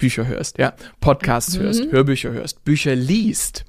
[0.00, 1.62] Bücher hörst, ja, Podcasts mhm.
[1.62, 3.64] hörst, Hörbücher hörst, Bücher liest.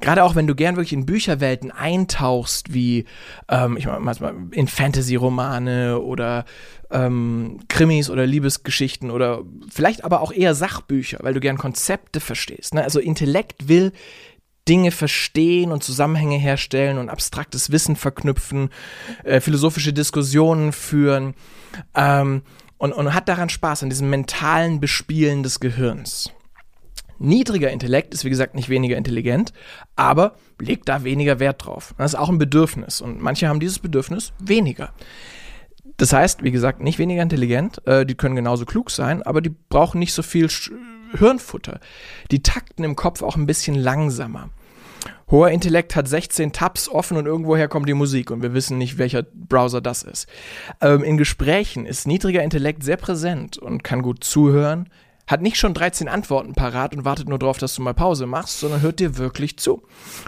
[0.00, 3.04] Gerade auch wenn du gern wirklich in Bücherwelten eintauchst, wie
[3.48, 6.44] ähm, ich manchmal in Fantasy-Romane oder
[6.90, 9.42] ähm, Krimis oder Liebesgeschichten oder
[9.72, 12.74] vielleicht aber auch eher Sachbücher, weil du gern Konzepte verstehst.
[12.74, 12.82] Ne?
[12.82, 13.92] Also Intellekt will
[14.68, 18.70] Dinge verstehen und Zusammenhänge herstellen und abstraktes Wissen verknüpfen,
[19.22, 21.34] äh, philosophische Diskussionen führen.
[21.94, 22.42] Ähm,
[22.84, 26.30] und, und hat daran Spaß, an diesem mentalen Bespielen des Gehirns.
[27.18, 29.54] Niedriger Intellekt ist wie gesagt nicht weniger intelligent,
[29.96, 31.94] aber legt da weniger Wert drauf.
[31.96, 34.92] Das ist auch ein Bedürfnis und manche haben dieses Bedürfnis weniger.
[35.96, 39.54] Das heißt, wie gesagt, nicht weniger intelligent, äh, die können genauso klug sein, aber die
[39.70, 40.70] brauchen nicht so viel Sch
[41.16, 41.80] Hirnfutter.
[42.32, 44.50] Die takten im Kopf auch ein bisschen langsamer.
[45.34, 48.98] Hoher Intellekt hat 16 Tabs offen und irgendwoher kommt die Musik und wir wissen nicht,
[48.98, 50.28] welcher Browser das ist.
[50.80, 54.88] Ähm, in Gesprächen ist niedriger Intellekt sehr präsent und kann gut zuhören,
[55.26, 58.60] hat nicht schon 13 Antworten parat und wartet nur darauf, dass du mal Pause machst,
[58.60, 59.82] sondern hört dir wirklich zu.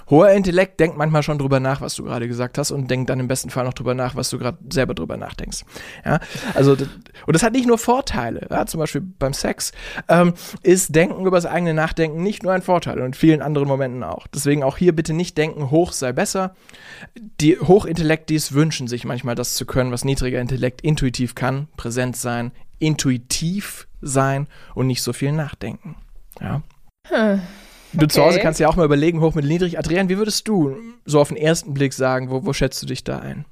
[0.09, 3.21] Hoher Intellekt denkt manchmal schon drüber nach, was du gerade gesagt hast und denkt dann
[3.21, 5.65] im besten Fall noch drüber nach, was du gerade selber drüber nachdenkst.
[6.05, 6.21] Ja,
[6.55, 8.47] also und das hat nicht nur Vorteile.
[8.51, 9.73] Ja, zum Beispiel beim Sex
[10.09, 13.69] ähm, ist Denken über das eigene Nachdenken nicht nur ein Vorteil und in vielen anderen
[13.69, 14.27] Momenten auch.
[14.29, 16.55] Deswegen auch hier bitte nicht denken, hoch sei besser.
[17.41, 22.53] Die Hochintellektis wünschen sich manchmal das zu können, was niedriger Intellekt intuitiv kann, präsent sein,
[22.79, 25.97] intuitiv sein und nicht so viel nachdenken.
[26.41, 26.63] Ja.
[27.09, 27.41] Hm.
[27.93, 28.09] Du okay.
[28.09, 29.79] zu Hause kannst ja auch mal überlegen, hoch mit niedrig.
[29.79, 33.05] Adrian, wie würdest du so auf den ersten Blick sagen, wo, wo schätzt du dich
[33.05, 33.47] da ein?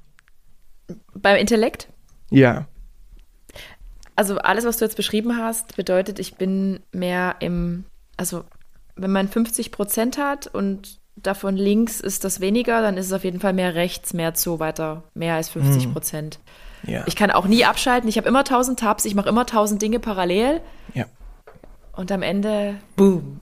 [1.13, 1.89] Beim Intellekt?
[2.29, 2.67] Ja.
[4.15, 7.85] Also alles, was du jetzt beschrieben hast, bedeutet, ich bin mehr im,
[8.17, 8.43] also
[8.95, 13.23] wenn man 50 Prozent hat und davon links ist das weniger, dann ist es auf
[13.23, 15.93] jeden Fall mehr rechts, mehr zu weiter, mehr als 50 hm.
[15.93, 16.35] Prozent.
[16.35, 16.41] Hm.
[16.85, 17.03] Ja.
[17.05, 18.09] Ich kann auch nie abschalten.
[18.09, 20.61] Ich habe immer tausend Tabs, ich mache immer tausend Dinge parallel.
[20.93, 21.05] Ja.
[21.93, 23.39] und am Ende, boom.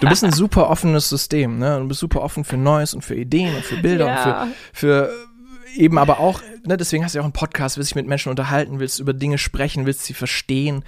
[0.00, 1.78] du bist ein super offenes System, ne?
[1.80, 4.42] Du bist super offen für Neues und für Ideen und für Bilder ja.
[4.42, 5.29] und für, für
[5.76, 8.30] eben aber auch, ne, deswegen hast du ja auch einen Podcast, willst dich mit Menschen
[8.30, 10.84] unterhalten, willst über Dinge sprechen, willst sie verstehen.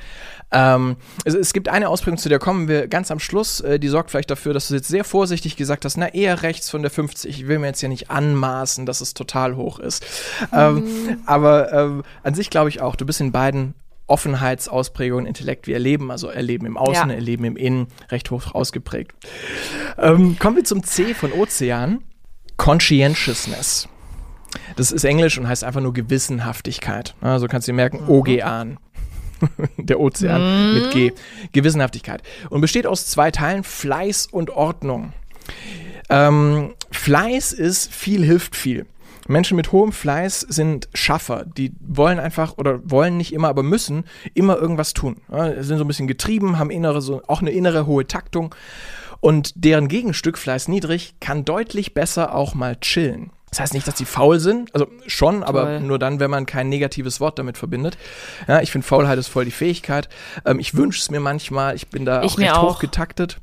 [0.50, 3.88] Ähm, es, es, gibt eine Ausprägung, zu der kommen wir ganz am Schluss, äh, die
[3.88, 6.90] sorgt vielleicht dafür, dass du jetzt sehr vorsichtig gesagt hast, na, eher rechts von der
[6.90, 7.30] 50.
[7.30, 10.04] Ich will mir jetzt ja nicht anmaßen, dass es total hoch ist.
[10.52, 11.18] Ähm, mhm.
[11.26, 13.74] Aber ähm, an sich glaube ich auch, du bist in beiden
[14.06, 17.14] Offenheitsausprägungen, Intellekt wie Erleben, also Erleben im Außen, ja.
[17.14, 19.12] Erleben im Innen, recht hoch ausgeprägt.
[19.96, 22.04] Ähm, kommen wir zum C von Ozean.
[22.58, 23.88] Conscientiousness.
[24.76, 27.14] Das ist Englisch und heißt einfach nur Gewissenhaftigkeit.
[27.20, 28.08] Also kannst du dir merken, mhm.
[28.08, 28.78] Ogean.
[29.76, 30.74] Der Ozean mm.
[30.74, 31.12] mit G.
[31.50, 32.22] Gewissenhaftigkeit.
[32.48, 35.12] Und besteht aus zwei Teilen, Fleiß und Ordnung.
[36.08, 38.86] Ähm, Fleiß ist viel hilft viel.
[39.28, 41.44] Menschen mit hohem Fleiß sind Schaffer.
[41.44, 45.18] Die wollen einfach oder wollen nicht immer, aber müssen immer irgendwas tun.
[45.30, 48.54] Ja, sind so ein bisschen getrieben, haben innere, so, auch eine innere hohe Taktung.
[49.20, 53.30] Und deren Gegenstück, Fleiß niedrig, kann deutlich besser auch mal chillen.
[53.52, 55.80] Das heißt nicht, dass die faul sind, also schon, aber Toll.
[55.80, 57.98] nur dann, wenn man kein negatives Wort damit verbindet.
[58.48, 60.08] Ja, ich finde, Faulheit ist voll die Fähigkeit.
[60.46, 62.76] Ähm, ich wünsche es mir manchmal, ich bin da ich auch recht auch.
[62.76, 63.36] hoch getaktet.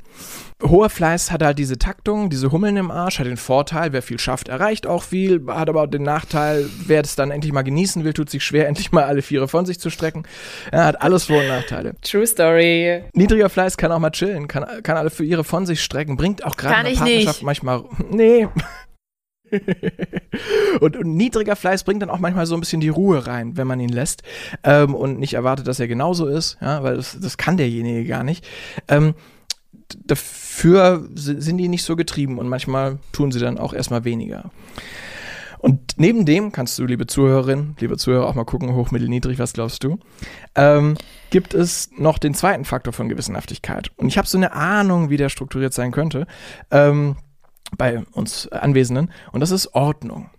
[0.64, 4.18] Hoher Fleiß hat halt diese Taktung, diese Hummeln im Arsch, hat den Vorteil, wer viel
[4.20, 8.04] schafft, erreicht auch viel, hat aber auch den Nachteil, wer es dann endlich mal genießen
[8.04, 10.24] will, tut sich schwer, endlich mal alle Viere von sich zu strecken.
[10.72, 11.94] Er hat alles Vor- und Nachteile.
[12.02, 13.04] True Story.
[13.14, 16.58] Niedriger Fleiß kann auch mal chillen, kann, kann alle Viere von sich strecken, bringt auch
[16.58, 17.44] gerade in der Partnerschaft nicht.
[17.44, 17.84] manchmal.
[18.10, 18.48] Nee.
[20.80, 23.68] und, und, niedriger Fleiß bringt dann auch manchmal so ein bisschen die Ruhe rein, wenn
[23.68, 24.24] man ihn lässt
[24.64, 28.24] ähm, und nicht erwartet, dass er genauso ist, ja, weil das, das kann derjenige gar
[28.24, 28.48] nicht.
[28.88, 29.16] Ähm,
[30.06, 34.52] dafür sind die nicht so getrieben und manchmal tun sie dann auch erstmal weniger.
[35.60, 39.40] Und neben dem kannst du, liebe Zuhörerin, liebe Zuhörer, auch mal gucken, hoch, mittel, niedrig,
[39.40, 40.00] was glaubst du?
[40.56, 40.96] Ähm,
[41.32, 43.92] gibt es noch den zweiten Faktor von Gewissenhaftigkeit.
[43.98, 46.28] Und ich habe so eine Ahnung, wie der strukturiert sein könnte.
[46.72, 47.18] Ähm,
[47.78, 50.30] bei uns Anwesenden und das ist Ordnung.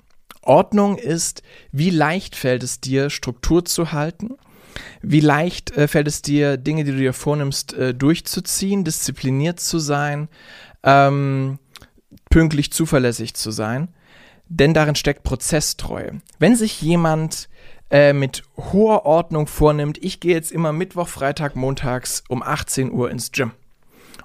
[0.43, 4.31] Ordnung ist, wie leicht fällt es dir, Struktur zu halten?
[5.03, 9.79] Wie leicht äh, fällt es dir, Dinge, die du dir vornimmst, äh, durchzuziehen, diszipliniert zu
[9.79, 10.29] sein,
[10.83, 11.59] ähm,
[12.31, 13.89] pünktlich zuverlässig zu sein?
[14.49, 16.21] Denn darin steckt Prozesstreue.
[16.39, 17.49] Wenn sich jemand
[17.91, 23.11] äh, mit hoher Ordnung vornimmt, ich gehe jetzt immer Mittwoch, Freitag, Montags um 18 Uhr
[23.11, 23.53] ins Gym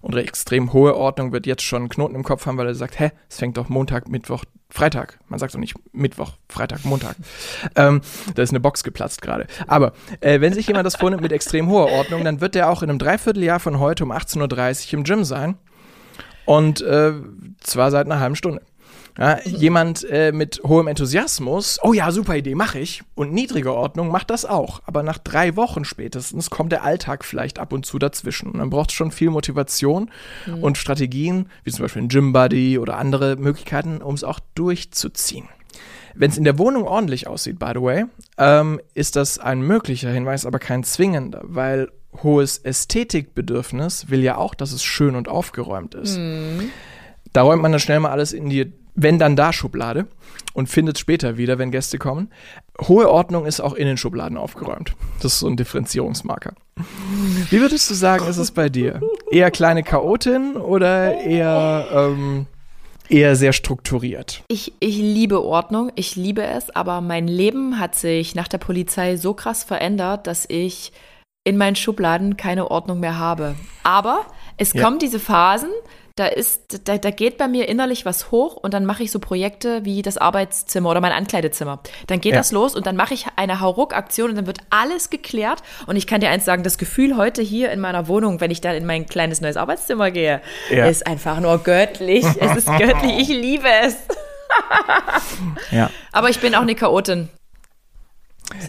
[0.06, 3.00] und extrem hohe Ordnung wird jetzt schon einen Knoten im Kopf haben, weil er sagt,
[3.00, 5.18] hä, es fängt doch Montag, Mittwoch, Freitag.
[5.30, 7.16] Man sagt doch nicht Mittwoch, Freitag, Montag.
[7.76, 8.02] ähm,
[8.36, 9.48] da ist eine Box geplatzt gerade.
[9.66, 12.84] Aber äh, wenn sich jemand das vornimmt mit extrem hoher Ordnung, dann wird der auch
[12.84, 15.58] in einem Dreivierteljahr von heute um 18.30 Uhr im Gym sein.
[16.46, 17.14] Und äh,
[17.62, 18.62] zwar seit einer halben Stunde.
[19.18, 23.02] Ja, jemand äh, mit hohem Enthusiasmus, oh ja, super Idee, mache ich.
[23.16, 24.82] Und niedrige Ordnung macht das auch.
[24.86, 28.52] Aber nach drei Wochen spätestens kommt der Alltag vielleicht ab und zu dazwischen.
[28.52, 30.12] Und dann braucht es schon viel Motivation
[30.46, 30.64] mhm.
[30.64, 35.48] und Strategien, wie zum Beispiel ein Gym Buddy oder andere Möglichkeiten, um es auch durchzuziehen.
[36.14, 38.06] Wenn es in der Wohnung ordentlich aussieht, by the way,
[38.38, 41.90] ähm, ist das ein möglicher Hinweis, aber kein zwingender, weil
[42.24, 46.18] hohes Ästhetikbedürfnis will ja auch, dass es schön und aufgeräumt ist.
[46.18, 46.70] Mhm.
[47.34, 50.08] Da räumt man dann schnell mal alles in die wenn dann da Schublade
[50.54, 52.30] und findet später wieder, wenn Gäste kommen.
[52.82, 54.96] Hohe Ordnung ist auch in den Schubladen aufgeräumt.
[55.22, 56.54] Das ist so ein Differenzierungsmarker.
[57.50, 59.02] Wie würdest du sagen, ist es bei dir?
[59.30, 62.48] Eher kleine Chaotin oder eher, ähm,
[63.10, 64.44] eher sehr strukturiert?
[64.48, 69.18] Ich, ich liebe Ordnung, ich liebe es, aber mein Leben hat sich nach der Polizei
[69.18, 70.94] so krass verändert, dass ich
[71.44, 73.56] in meinen Schubladen keine Ordnung mehr habe.
[73.84, 74.26] Aber
[74.58, 74.84] es ja.
[74.84, 75.70] kommen diese Phasen,
[76.16, 79.20] da ist, da, da geht bei mir innerlich was hoch und dann mache ich so
[79.20, 81.82] Projekte wie das Arbeitszimmer oder mein Ankleidezimmer.
[82.08, 82.38] Dann geht ja.
[82.38, 85.62] das los und dann mache ich eine Hauruck-Aktion und dann wird alles geklärt.
[85.88, 88.62] Und ich kann dir eins sagen, das Gefühl heute hier in meiner Wohnung, wenn ich
[88.62, 90.86] dann in mein kleines neues Arbeitszimmer gehe, ja.
[90.86, 92.26] ist einfach nur göttlich.
[92.40, 93.98] es ist göttlich, ich liebe es.
[95.72, 95.90] ja.
[96.14, 97.28] Aber ich bin auch eine Chaotin.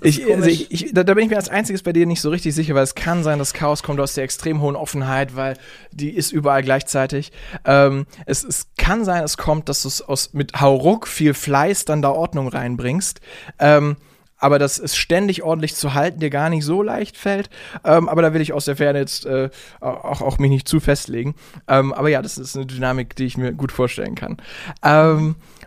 [0.03, 2.55] Ich, also ich, ich, da, bin ich mir als einziges bei dir nicht so richtig
[2.55, 5.57] sicher, weil es kann sein, dass Chaos kommt aus der extrem hohen Offenheit, weil
[5.93, 7.33] die ist überall gleichzeitig.
[7.65, 11.85] Ähm, es, es kann sein, es kommt, dass du es aus mit Hauruck viel Fleiß
[11.85, 13.21] dann da Ordnung reinbringst.
[13.59, 13.97] Ähm,
[14.39, 17.49] aber das ist ständig ordentlich zu halten, dir gar nicht so leicht fällt.
[17.85, 20.81] Ähm, aber da will ich aus der Ferne jetzt äh, auch, auch mich nicht zu
[20.81, 21.35] festlegen.
[21.69, 24.37] Ähm, aber ja, das ist eine Dynamik, die ich mir gut vorstellen kann.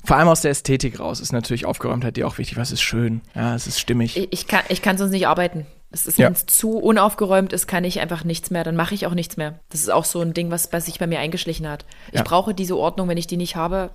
[0.03, 2.57] Vor allem aus der Ästhetik raus ist natürlich Aufgeräumtheit dir auch wichtig.
[2.57, 3.21] Was ist schön?
[3.35, 4.17] Ja, es ist stimmig.
[4.17, 5.65] Ich, ich kann, ich kann sonst nicht arbeiten.
[5.91, 8.63] Es ist, wenn es zu unaufgeräumt ist, kann ich einfach nichts mehr.
[8.63, 9.59] Dann mache ich auch nichts mehr.
[9.69, 11.85] Das ist auch so ein Ding, was, was sich bei mir eingeschlichen hat.
[12.09, 12.23] Ich ja.
[12.23, 13.07] brauche diese Ordnung.
[13.07, 13.89] Wenn ich die nicht habe,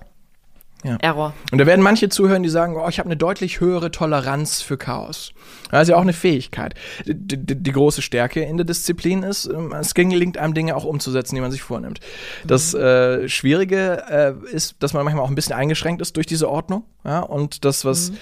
[0.85, 0.97] Ja.
[1.01, 1.33] Error.
[1.51, 4.77] Und da werden manche zuhören, die sagen, oh, ich habe eine deutlich höhere Toleranz für
[4.77, 5.33] Chaos.
[5.71, 6.75] Das ist ja auch eine Fähigkeit.
[7.07, 10.83] Die, die, die große Stärke in der Disziplin ist, ähm, es gelingt einem Dinge auch
[10.83, 12.01] umzusetzen, die man sich vornimmt.
[12.45, 16.49] Das äh, Schwierige äh, ist, dass man manchmal auch ein bisschen eingeschränkt ist durch diese
[16.49, 16.83] Ordnung.
[17.03, 17.21] Ja?
[17.21, 18.17] Und das, was mhm.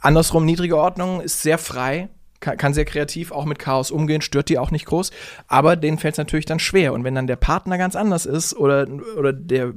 [0.00, 2.10] andersrum niedrige Ordnung ist sehr frei
[2.44, 5.10] kann, kann sehr kreativ auch mit Chaos umgehen, stört die auch nicht groß,
[5.48, 6.92] aber denen fällt es natürlich dann schwer.
[6.92, 9.72] Und wenn dann der Partner ganz anders ist oder, oder der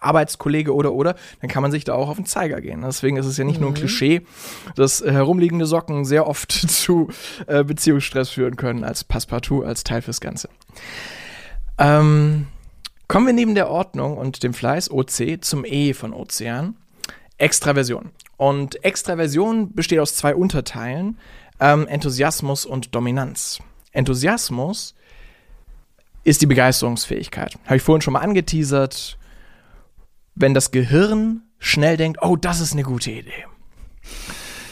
[0.00, 2.82] Arbeitskollege oder oder, dann kann man sich da auch auf den Zeiger gehen.
[2.82, 3.62] Deswegen ist es ja nicht mhm.
[3.62, 3.78] nur ein mhm.
[3.78, 4.22] Klischee,
[4.76, 7.08] dass herumliegende Socken sehr oft zu
[7.46, 10.48] äh, Beziehungsstress führen können als Passepartout, als Teil fürs Ganze.
[11.78, 12.46] Ähm,
[13.08, 16.76] kommen wir neben der Ordnung und dem Fleiß OC zum E von Ozean.
[17.38, 18.10] Extraversion.
[18.36, 21.18] Und Extraversion besteht aus zwei Unterteilen
[21.62, 23.60] ähm, Enthusiasmus und Dominanz.
[23.92, 24.94] Enthusiasmus
[26.24, 27.56] ist die Begeisterungsfähigkeit.
[27.64, 29.18] Habe ich vorhin schon mal angeteasert.
[30.34, 33.44] Wenn das Gehirn schnell denkt, oh, das ist eine gute Idee.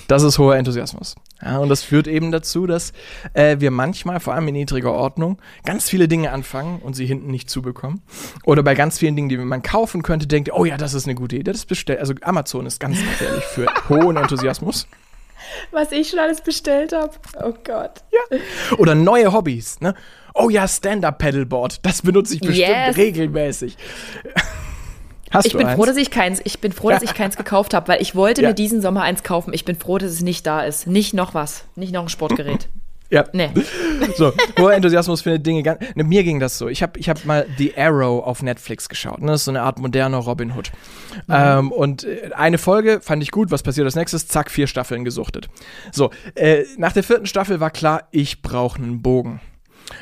[0.08, 1.14] Das ist hoher Enthusiasmus.
[1.40, 2.92] Ja, und das führt eben dazu, dass
[3.34, 7.30] äh, wir manchmal, vor allem in niedriger Ordnung, ganz viele Dinge anfangen und sie hinten
[7.30, 8.02] nicht zubekommen.
[8.44, 11.14] Oder bei ganz vielen Dingen, die man kaufen könnte, denkt, oh ja, das ist eine
[11.14, 11.52] gute Idee.
[11.52, 12.00] Das bestellt.
[12.00, 14.88] Also Amazon ist ganz gefährlich für hohen Enthusiasmus
[15.70, 17.12] was ich schon alles bestellt habe.
[17.42, 18.02] Oh Gott.
[18.10, 18.38] Ja.
[18.78, 19.94] Oder neue Hobbys, ne?
[20.34, 21.84] Oh ja, Stand-Up-Paddleboard.
[21.84, 22.96] Das benutze ich bestimmt yes.
[22.96, 23.76] regelmäßig.
[25.30, 25.76] Hast ich bin eins?
[25.76, 28.42] froh, dass ich keins, ich bin froh, dass ich keins gekauft habe, weil ich wollte
[28.42, 28.48] ja.
[28.48, 29.52] mir diesen Sommer eins kaufen.
[29.54, 30.86] Ich bin froh, dass es nicht da ist.
[30.86, 31.64] Nicht noch was.
[31.76, 32.68] Nicht noch ein Sportgerät.
[33.10, 33.24] Ja.
[33.32, 33.50] Nee.
[34.16, 35.80] So, hoher Enthusiasmus findet Dinge ganz.
[35.94, 36.68] Ne, mir ging das so.
[36.68, 39.20] Ich habe ich hab mal The Arrow auf Netflix geschaut.
[39.20, 39.28] Ne?
[39.28, 40.72] Das ist so eine Art moderner Robin Hood.
[41.26, 41.34] Mhm.
[41.34, 43.50] Ähm, und äh, eine Folge fand ich gut.
[43.50, 44.26] Was passiert als nächstes?
[44.26, 45.48] Zack, vier Staffeln gesuchtet.
[45.92, 49.40] So, äh, nach der vierten Staffel war klar, ich brauche einen Bogen.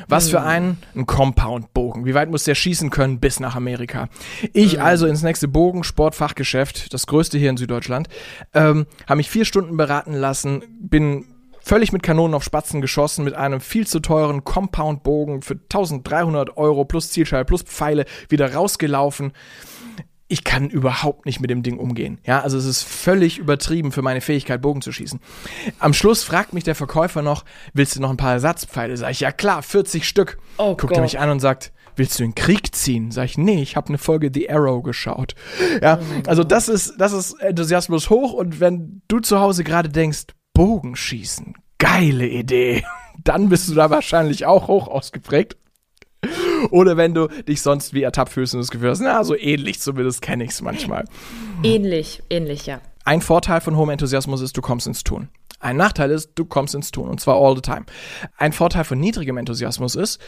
[0.07, 0.47] Was für mhm.
[0.47, 0.79] einen?
[0.94, 2.05] Ein Compound-Bogen.
[2.05, 4.09] Wie weit muss der schießen können bis nach Amerika?
[4.53, 4.83] Ich mhm.
[4.83, 8.09] also ins nächste Bogen-Sportfachgeschäft, das größte hier in Süddeutschland,
[8.55, 11.25] ähm, habe mich vier Stunden beraten lassen, bin
[11.68, 16.87] völlig mit Kanonen auf Spatzen geschossen, mit einem viel zu teuren Compound-Bogen für 1300 Euro
[16.87, 19.33] plus Zielscheibe plus Pfeile wieder rausgelaufen.
[20.28, 22.20] Ich kann überhaupt nicht mit dem Ding umgehen.
[22.24, 25.20] Ja, also es ist völlig übertrieben für meine Fähigkeit, Bogen zu schießen.
[25.78, 28.96] Am Schluss fragt mich der Verkäufer noch, willst du noch ein paar Ersatzpfeile?
[28.96, 30.38] Sag ich, ja klar, 40 Stück.
[30.57, 30.96] Oh Guckt Gott.
[30.96, 33.11] er mich an und sagt, willst du in Krieg ziehen?
[33.11, 35.35] Sag ich, nee, ich habe eine Folge The Arrow geschaut.
[35.83, 39.90] Ja, oh also das ist, das ist Enthusiasmus hoch und wenn du zu Hause gerade
[39.90, 40.28] denkst,
[40.59, 41.55] Bogenschießen.
[41.79, 42.83] Geile Idee.
[43.23, 45.57] Dann bist du da wahrscheinlich auch hoch ausgeprägt.
[46.73, 49.79] Oder wenn du dich sonst wie ertappt fühlst und das Gefühl hast, na, so ähnlich
[49.79, 51.05] zumindest kenne ich es manchmal.
[51.62, 52.81] Ähnlich, ähnlich, ja.
[53.05, 55.29] Ein Vorteil von hohem Enthusiasmus ist, du kommst ins Tun.
[55.61, 57.87] Ein Nachteil ist, du kommst ins Tun und zwar all the time.
[58.37, 60.21] Ein Vorteil von niedrigem Enthusiasmus ist,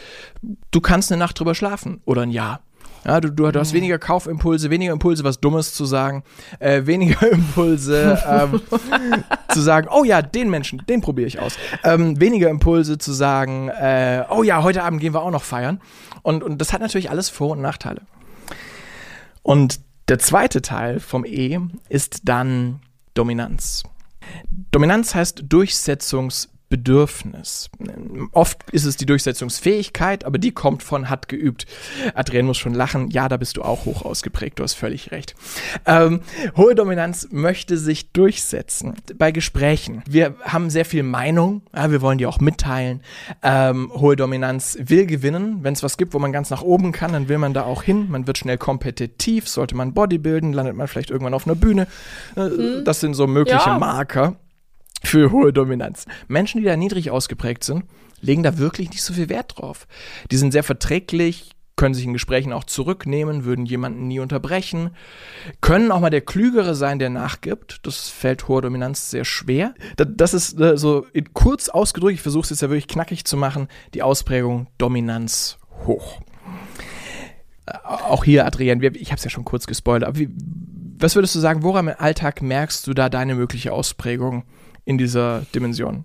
[0.71, 2.63] du kannst eine Nacht drüber schlafen oder ein Jahr
[3.05, 6.23] ja, du, du, du hast weniger Kaufimpulse, weniger Impulse, was Dummes zu sagen,
[6.59, 8.61] äh, weniger Impulse ähm,
[9.49, 11.57] zu sagen, oh ja, den Menschen, den probiere ich aus.
[11.85, 15.81] Ähm, weniger Impulse zu sagen, äh, oh ja, heute Abend gehen wir auch noch feiern.
[16.23, 18.03] Und, und das hat natürlich alles Vor- und Nachteile.
[19.43, 21.59] Und der zweite Teil vom E
[21.89, 22.81] ist dann
[23.15, 23.85] Dominanz.
[24.71, 27.69] Dominanz heißt Durchsetzungs- Bedürfnis.
[28.31, 31.67] Oft ist es die Durchsetzungsfähigkeit, aber die kommt von hat geübt.
[32.15, 33.11] Adrian muss schon lachen.
[33.11, 34.61] Ja, da bist du auch hoch ausgeprägt.
[34.61, 35.35] Du hast völlig recht.
[35.85, 36.21] Ähm,
[36.57, 40.05] hohe Dominanz möchte sich durchsetzen bei Gesprächen.
[40.09, 41.63] Wir haben sehr viel Meinung.
[41.75, 43.03] Ja, wir wollen die auch mitteilen.
[43.43, 45.59] Ähm, hohe Dominanz will gewinnen.
[45.63, 47.83] Wenn es was gibt, wo man ganz nach oben kann, dann will man da auch
[47.83, 48.09] hin.
[48.11, 49.49] Man wird schnell kompetitiv.
[49.49, 51.89] Sollte man Bodybuilden, landet man vielleicht irgendwann auf einer Bühne.
[52.37, 52.85] Äh, hm.
[52.85, 53.77] Das sind so mögliche ja.
[53.77, 54.37] Marker
[55.03, 56.07] für hohe Dominanz.
[56.29, 57.85] Menschen, die da niedrig ausgeprägt sind,
[58.21, 59.87] legen da wirklich nicht so viel Wert drauf.
[60.31, 64.91] Die sind sehr verträglich, können sich in Gesprächen auch zurücknehmen, würden jemanden nie unterbrechen,
[65.63, 67.87] können auch mal der Klügere sein, der nachgibt.
[67.87, 69.75] Das fällt hoher Dominanz sehr schwer.
[69.97, 73.69] Das ist äh, so kurz ausgedrückt, ich versuche es jetzt ja wirklich knackig zu machen,
[73.95, 76.21] die Ausprägung Dominanz hoch.
[77.65, 80.29] Äh, auch hier, Adrian, ich habe es ja schon kurz gespoilert, aber wie,
[80.99, 84.45] was würdest du sagen, woran im Alltag merkst du da deine mögliche Ausprägung?
[84.91, 86.05] In dieser Dimension?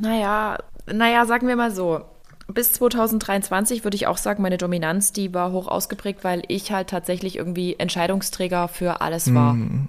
[0.00, 0.58] Naja,
[0.92, 2.00] naja, sagen wir mal so.
[2.48, 6.88] Bis 2023 würde ich auch sagen, meine Dominanz, die war hoch ausgeprägt, weil ich halt
[6.90, 9.54] tatsächlich irgendwie Entscheidungsträger für alles war.
[9.54, 9.88] Mm.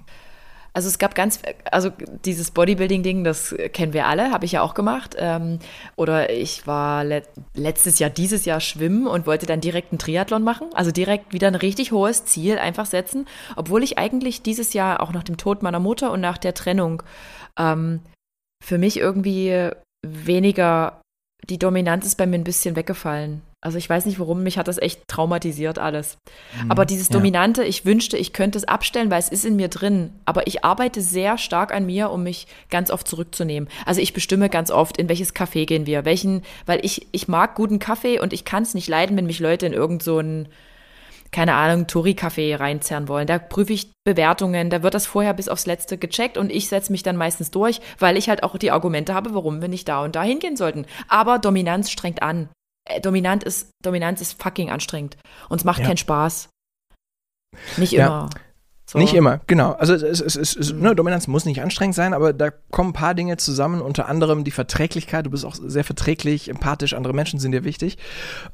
[0.72, 1.40] Also es gab ganz,
[1.72, 1.90] also
[2.24, 5.16] dieses Bodybuilding-Ding, das kennen wir alle, habe ich ja auch gemacht.
[5.18, 5.58] Ähm,
[5.96, 7.22] oder ich war le
[7.54, 10.68] letztes Jahr, dieses Jahr schwimmen und wollte dann direkt einen Triathlon machen.
[10.74, 13.26] Also direkt wieder ein richtig hohes Ziel einfach setzen.
[13.56, 17.02] Obwohl ich eigentlich dieses Jahr auch nach dem Tod meiner Mutter und nach der Trennung
[17.56, 18.00] ähm,
[18.64, 19.70] für mich irgendwie
[20.06, 21.00] weniger,
[21.48, 23.42] die Dominanz ist bei mir ein bisschen weggefallen.
[23.60, 26.18] Also ich weiß nicht warum, mich hat das echt traumatisiert alles.
[26.62, 27.68] Mhm, aber dieses Dominante, ja.
[27.68, 30.12] ich wünschte, ich könnte es abstellen, weil es ist in mir drin.
[30.26, 33.68] Aber ich arbeite sehr stark an mir, um mich ganz oft zurückzunehmen.
[33.84, 37.56] Also ich bestimme ganz oft, in welches Café gehen wir, welchen, weil ich, ich mag
[37.56, 40.20] guten Kaffee und ich kann es nicht leiden, wenn mich Leute in irgend so
[41.30, 43.26] keine Ahnung, Touri-Café reinzerren wollen.
[43.26, 46.92] Da prüfe ich Bewertungen, da wird das vorher bis aufs Letzte gecheckt und ich setze
[46.92, 50.04] mich dann meistens durch, weil ich halt auch die Argumente habe, warum wir nicht da
[50.04, 50.86] und da hingehen sollten.
[51.08, 52.48] Aber Dominanz strengt an.
[52.88, 55.16] Äh, dominant ist, Dominanz ist fucking anstrengend.
[55.48, 55.86] Und es macht ja.
[55.86, 56.48] keinen Spaß.
[57.76, 58.28] Nicht immer.
[58.34, 58.47] Ja.
[58.90, 58.98] So.
[58.98, 59.72] Nicht immer, genau.
[59.72, 62.94] Also es, es, es, es ne, Dominanz muss nicht anstrengend sein, aber da kommen ein
[62.94, 65.26] paar Dinge zusammen, unter anderem die Verträglichkeit.
[65.26, 67.98] Du bist auch sehr verträglich, empathisch, andere Menschen sind dir wichtig.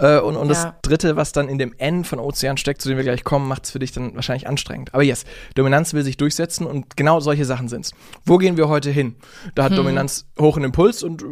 [0.00, 0.54] Äh, und und ja.
[0.54, 3.46] das Dritte, was dann in dem N von Ozean steckt, zu dem wir gleich kommen,
[3.46, 4.92] macht es für dich dann wahrscheinlich anstrengend.
[4.92, 5.24] Aber yes,
[5.54, 7.92] Dominanz will sich durchsetzen und genau solche Sachen sind es.
[8.24, 9.14] Wo gehen wir heute hin?
[9.54, 9.76] Da hat hm.
[9.76, 11.26] Dominanz hoch einen Impuls und äh,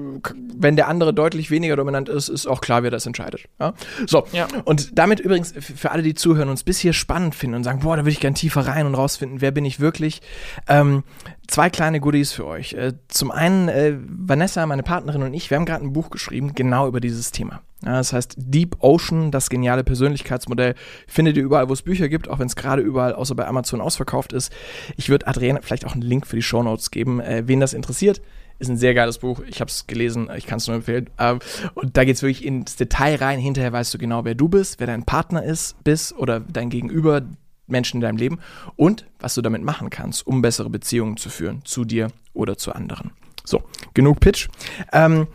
[0.55, 3.47] wenn der andere deutlich weniger dominant ist, ist auch klar, wer das entscheidet.
[3.59, 3.75] Ja?
[4.07, 4.47] So, ja.
[4.65, 7.81] und damit übrigens für alle, die zuhören und es bis hier spannend finden und sagen,
[7.81, 10.23] boah, da würde ich gern tiefer rein und rausfinden, wer bin ich wirklich.
[10.69, 11.05] Ähm,
[11.49, 12.75] zwei kleine Goodies für euch.
[12.75, 16.55] Äh, zum einen, äh, Vanessa, meine Partnerin und ich, wir haben gerade ein Buch geschrieben,
[16.55, 17.63] genau über dieses Thema.
[17.85, 20.75] Ja, das heißt Deep Ocean, das geniale Persönlichkeitsmodell,
[21.09, 23.81] findet ihr überall, wo es Bücher gibt, auch wenn es gerade überall außer bei Amazon
[23.81, 24.53] ausverkauft ist.
[24.97, 27.73] Ich würde Adrienne vielleicht auch einen Link für die Show Notes geben, äh, wen das
[27.73, 28.23] interessiert.
[28.61, 29.41] Ist ein sehr geiles Buch.
[29.49, 31.11] Ich habe es gelesen, ich kann es nur empfehlen.
[31.19, 31.41] Ähm,
[31.75, 33.41] und da geht es wirklich ins Detail rein.
[33.41, 37.23] Hinterher weißt du genau, wer du bist, wer dein Partner ist, bist oder dein Gegenüber,
[37.67, 38.39] Menschen in deinem Leben
[38.77, 42.73] und was du damit machen kannst, um bessere Beziehungen zu führen, zu dir oder zu
[42.73, 43.13] anderen.
[43.45, 43.63] So,
[43.95, 44.49] genug Pitch.
[44.93, 45.27] Ähm,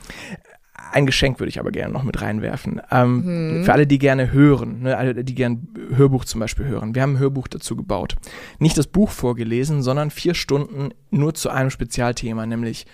[0.92, 2.82] ein Geschenk würde ich aber gerne noch mit reinwerfen.
[2.92, 3.66] Ähm, mhm.
[3.66, 5.60] Für alle, die gerne hören, ne, alle, die gerne
[5.94, 6.96] Hörbuch zum Beispiel hören.
[6.96, 8.16] Wir haben ein Hörbuch dazu gebaut.
[8.60, 12.86] Nicht das Buch vorgelesen, sondern vier Stunden nur zu einem Spezialthema, nämlich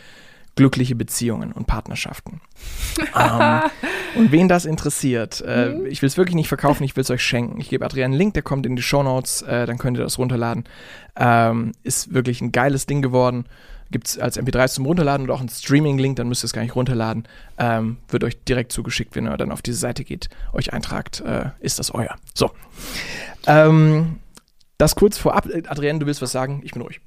[0.56, 2.42] glückliche Beziehungen und Partnerschaften.
[3.20, 3.62] ähm,
[4.16, 5.86] und wen das interessiert, äh, mhm.
[5.88, 7.60] ich will es wirklich nicht verkaufen, ich will es euch schenken.
[7.60, 10.04] Ich gebe Adrian einen Link, der kommt in die Show Notes, äh, dann könnt ihr
[10.04, 10.66] das runterladen.
[11.16, 13.46] Ähm, ist wirklich ein geiles Ding geworden.
[13.92, 16.64] Gibt es als MP3 zum Runterladen oder auch einen Streaming-Link, dann müsst ihr es gar
[16.64, 17.28] nicht runterladen.
[17.58, 21.50] Ähm, wird euch direkt zugeschickt, wenn ihr dann auf diese Seite geht, euch eintragt, äh,
[21.60, 22.16] ist das euer.
[22.34, 22.52] So.
[23.46, 24.20] Ähm,
[24.78, 25.48] das kurz vorab.
[25.68, 26.62] Adrian, du willst was sagen?
[26.64, 27.02] Ich bin ruhig.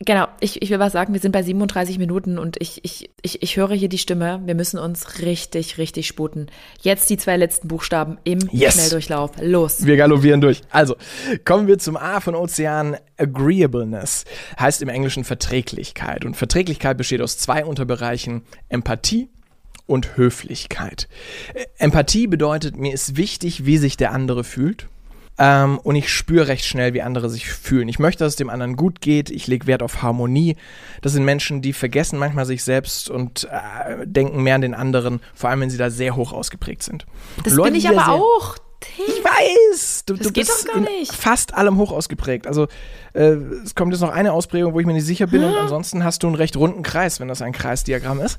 [0.00, 3.42] Genau, ich, ich will was sagen, wir sind bei 37 Minuten und ich, ich, ich,
[3.42, 6.46] ich höre hier die Stimme, wir müssen uns richtig, richtig sputen.
[6.80, 8.74] Jetzt die zwei letzten Buchstaben im yes.
[8.74, 9.32] Schnelldurchlauf.
[9.40, 9.84] Los.
[9.84, 10.62] Wir galoppieren durch.
[10.70, 10.96] Also,
[11.44, 12.96] kommen wir zum A von Ozean.
[13.16, 14.24] Agreeableness
[14.60, 16.24] heißt im Englischen Verträglichkeit.
[16.24, 19.28] Und Verträglichkeit besteht aus zwei Unterbereichen, Empathie
[19.86, 21.08] und Höflichkeit.
[21.78, 24.86] Empathie bedeutet, mir ist wichtig, wie sich der andere fühlt.
[25.38, 27.88] Ähm, und ich spüre recht schnell, wie andere sich fühlen.
[27.88, 29.30] Ich möchte, dass es dem anderen gut geht.
[29.30, 30.56] Ich lege Wert auf Harmonie.
[31.00, 35.20] Das sind Menschen, die vergessen manchmal sich selbst und äh, denken mehr an den anderen,
[35.34, 37.06] vor allem wenn sie da sehr hoch ausgeprägt sind.
[37.44, 38.56] Das Leute, bin ich aber auch.
[38.80, 42.46] Ich weiß, du, das du bist in fast allem hoch ausgeprägt.
[42.46, 42.68] Also
[43.12, 45.50] äh, es kommt jetzt noch eine Ausprägung, wo ich mir nicht sicher bin, hm?
[45.50, 48.38] und ansonsten hast du einen recht runden Kreis, wenn das ein Kreisdiagramm ist.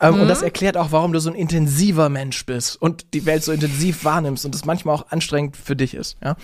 [0.00, 0.20] Ähm, hm?
[0.22, 0.44] Und das hm?
[0.44, 4.44] erklärt auch, warum du so ein intensiver Mensch bist und die Welt so intensiv wahrnimmst
[4.44, 6.16] und das manchmal auch anstrengend für dich ist.
[6.22, 6.36] Ja?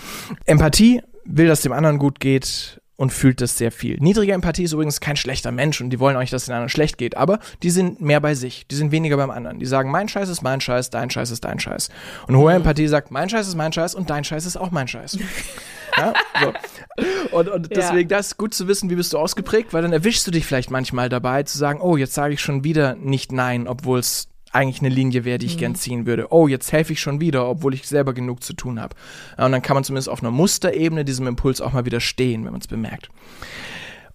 [0.45, 3.97] Empathie will, dass dem anderen gut geht und fühlt das sehr viel.
[4.01, 6.55] Niedrige Empathie ist übrigens kein schlechter Mensch und die wollen auch nicht, dass es den
[6.55, 9.61] anderen schlecht geht, aber die sind mehr bei sich, die sind weniger beim anderen.
[9.61, 11.91] Die sagen, mein Scheiß ist mein Scheiß, dein Scheiß ist dein Scheiß.
[12.27, 12.57] Und hohe mhm.
[12.57, 15.17] Empathie sagt, mein Scheiß ist mein Scheiß und dein Scheiß ist auch mein Scheiß.
[15.97, 16.53] ja, so.
[17.31, 18.17] Und, und deswegen, ja.
[18.17, 20.73] das ist gut zu wissen, wie bist du ausgeprägt, weil dann erwischst du dich vielleicht
[20.73, 24.81] manchmal dabei zu sagen, oh, jetzt sage ich schon wieder nicht nein, obwohl es eigentlich
[24.81, 25.61] eine Linie wäre, die ich mhm.
[25.61, 26.33] gern ziehen würde.
[26.33, 28.97] Oh, jetzt helfe ich schon wieder, obwohl ich selber genug zu tun habe.
[29.37, 32.61] Und dann kann man zumindest auf einer Musterebene diesem Impuls auch mal widerstehen, wenn man
[32.61, 33.09] es bemerkt.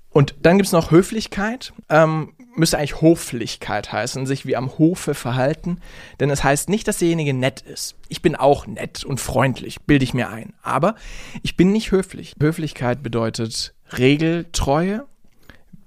[0.09, 1.73] Und dann gibt es noch Höflichkeit.
[1.89, 5.79] Ähm, müsste eigentlich Hoflichkeit heißen, sich wie am Hofe verhalten.
[6.19, 7.95] Denn es heißt nicht, dass derjenige nett ist.
[8.09, 10.53] Ich bin auch nett und freundlich, bilde ich mir ein.
[10.61, 10.95] Aber
[11.41, 12.35] ich bin nicht höflich.
[12.39, 15.05] Höflichkeit bedeutet Regeltreue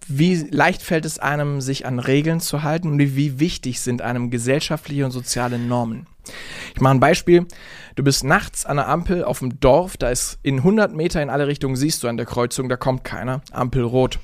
[0.08, 4.30] wie leicht fällt es einem, sich an Regeln zu halten und wie wichtig sind einem
[4.30, 6.06] gesellschaftliche und soziale Normen.
[6.74, 7.46] Ich mache ein Beispiel.
[7.94, 11.30] Du bist nachts an der Ampel auf dem Dorf, da ist in 100 Meter in
[11.30, 13.40] alle Richtungen, siehst du an der Kreuzung, da kommt keiner.
[13.52, 14.18] Ampel rot.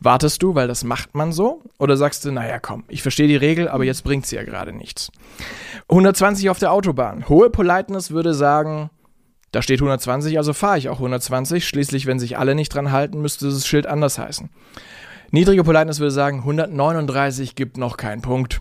[0.00, 1.62] Wartest du, weil das macht man so?
[1.78, 4.72] Oder sagst du, naja, komm, ich verstehe die Regel, aber jetzt bringt sie ja gerade
[4.72, 5.12] nichts.
[5.88, 7.28] 120 auf der Autobahn.
[7.28, 8.90] Hohe Politeness würde sagen,
[9.52, 11.66] da steht 120, also fahre ich auch 120.
[11.66, 14.48] Schließlich, wenn sich alle nicht dran halten, müsste das Schild anders heißen.
[15.30, 18.60] Niedrige Politeness würde sagen, 139 gibt noch keinen Punkt.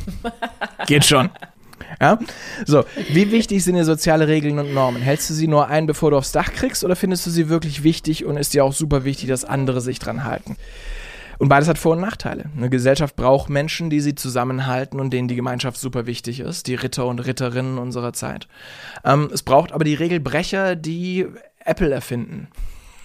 [0.86, 1.30] Geht schon.
[2.00, 2.18] Ja?
[2.66, 5.02] So, wie wichtig sind dir soziale Regeln und Normen?
[5.02, 7.82] Hältst du sie nur ein, bevor du aufs Dach kriegst, oder findest du sie wirklich
[7.82, 10.56] wichtig und ist dir auch super wichtig, dass andere sich dran halten?
[11.38, 12.46] Und beides hat Vor- und Nachteile.
[12.56, 16.74] Eine Gesellschaft braucht Menschen, die sie zusammenhalten und denen die Gemeinschaft super wichtig ist, die
[16.74, 18.48] Ritter und Ritterinnen unserer Zeit.
[19.04, 21.26] Ähm, es braucht aber die Regelbrecher, die
[21.64, 22.48] Apple erfinden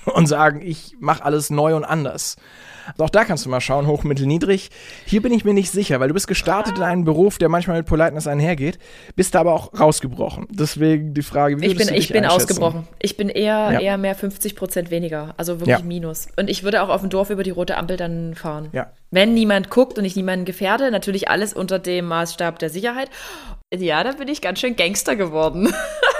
[0.13, 2.35] und sagen, ich mache alles neu und anders.
[2.93, 4.69] Also auch da kannst du mal schauen, hoch, mittel, niedrig.
[5.05, 7.77] Hier bin ich mir nicht sicher, weil du bist gestartet in einen Beruf, der manchmal
[7.77, 8.79] mit Politeness einhergeht,
[9.15, 10.47] bist da aber auch rausgebrochen.
[10.49, 12.41] Deswegen die Frage, wie ich bin, du ich dich bin einschätzen?
[12.53, 12.87] ausgebrochen.
[12.99, 13.79] Ich bin eher, Ja.
[13.79, 15.83] eher mehr 50 Prozent weniger, also wirklich Ja.
[15.85, 16.27] Minus.
[16.37, 18.69] Und ich würde auch auf dem Dorf über die rote Ampel dann fahren.
[18.71, 18.91] Ja.
[19.11, 23.09] Wenn niemand guckt und ich niemanden gefährde, natürlich alles unter dem Maßstab der Sicherheit.
[23.73, 25.71] Ja, da bin ich ganz schön Gangster geworden.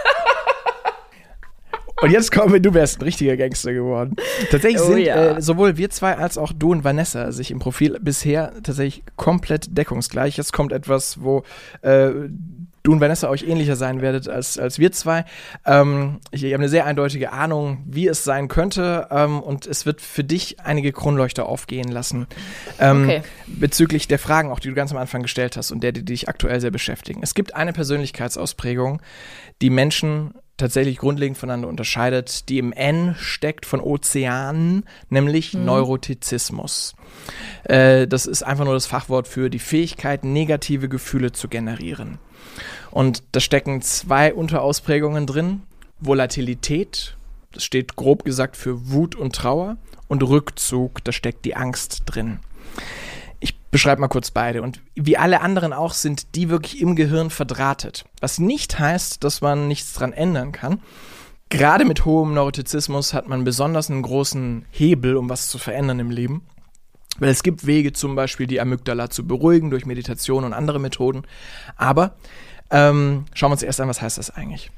[2.02, 4.16] Und jetzt kommen wir, du wärst ein richtiger Gangster geworden.
[4.49, 5.38] Tatsächlich Oh sind ja.
[5.38, 9.78] äh, sowohl wir zwei als auch du und Vanessa sich im Profil bisher tatsächlich komplett
[9.78, 10.38] deckungsgleich.
[10.38, 11.43] Jetzt kommt etwas, wo
[11.82, 12.10] äh,
[12.84, 15.26] du und Vanessa euch ähnlicher sein werdet als, als wir zwei.
[15.66, 19.86] Ähm, ich, ich habe eine sehr eindeutige Ahnung, wie es sein könnte ähm, und es
[19.86, 22.28] wird für dich einige Kronleuchter aufgehen lassen.
[22.80, 23.22] Ähm, Okay.
[23.47, 26.30] Bezüglich der Fragen, auch die du ganz am Anfang gestellt hast und der, die dich
[26.30, 27.22] aktuell sehr beschäftigen.
[27.24, 29.02] Es gibt eine Persönlichkeitsausprägung,
[29.62, 36.95] die Menschen tatsächlich grundlegend voneinander unterscheidet, die im N steckt von Ozeanen, nämlich Neurotizismus.
[37.64, 42.20] Äh, das ist einfach nur das Fachwort für die Fähigkeit, negative Gefühle zu generieren.
[42.91, 45.64] Und da stecken zwei Unterausprägungen drin.
[45.99, 47.18] Volatilität,
[47.51, 49.78] das steht grob gesagt für Wut und Trauer.
[50.07, 52.39] Und Rückzug, da steckt die Angst drin.
[53.42, 54.62] Ich beschreibe mal kurz beide.
[54.62, 58.06] Und wie alle anderen auch sind die wirklich im Gehirn verdrahtet.
[58.22, 60.82] Was nicht heißt, dass man nichts dran ändern kann.
[61.50, 66.10] Gerade mit hohem Neurotizismus hat man besonders einen großen Hebel, um was zu verändern im
[66.10, 66.46] Leben.
[67.20, 71.24] Weil es gibt Wege, zum Beispiel die Amygdala zu beruhigen durch Meditation und andere Methoden.
[71.76, 72.16] Aber
[72.70, 74.72] ähm, schauen wir uns erst an, was heißt das eigentlich?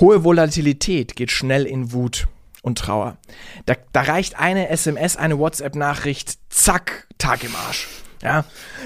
[0.00, 2.26] Hohe Volatilität geht schnell in Wut
[2.62, 3.18] und Trauer.
[3.66, 7.88] Da, da reicht eine SMS, eine WhatsApp-Nachricht, zack, Tag im Arsch.
[8.22, 8.44] Ja,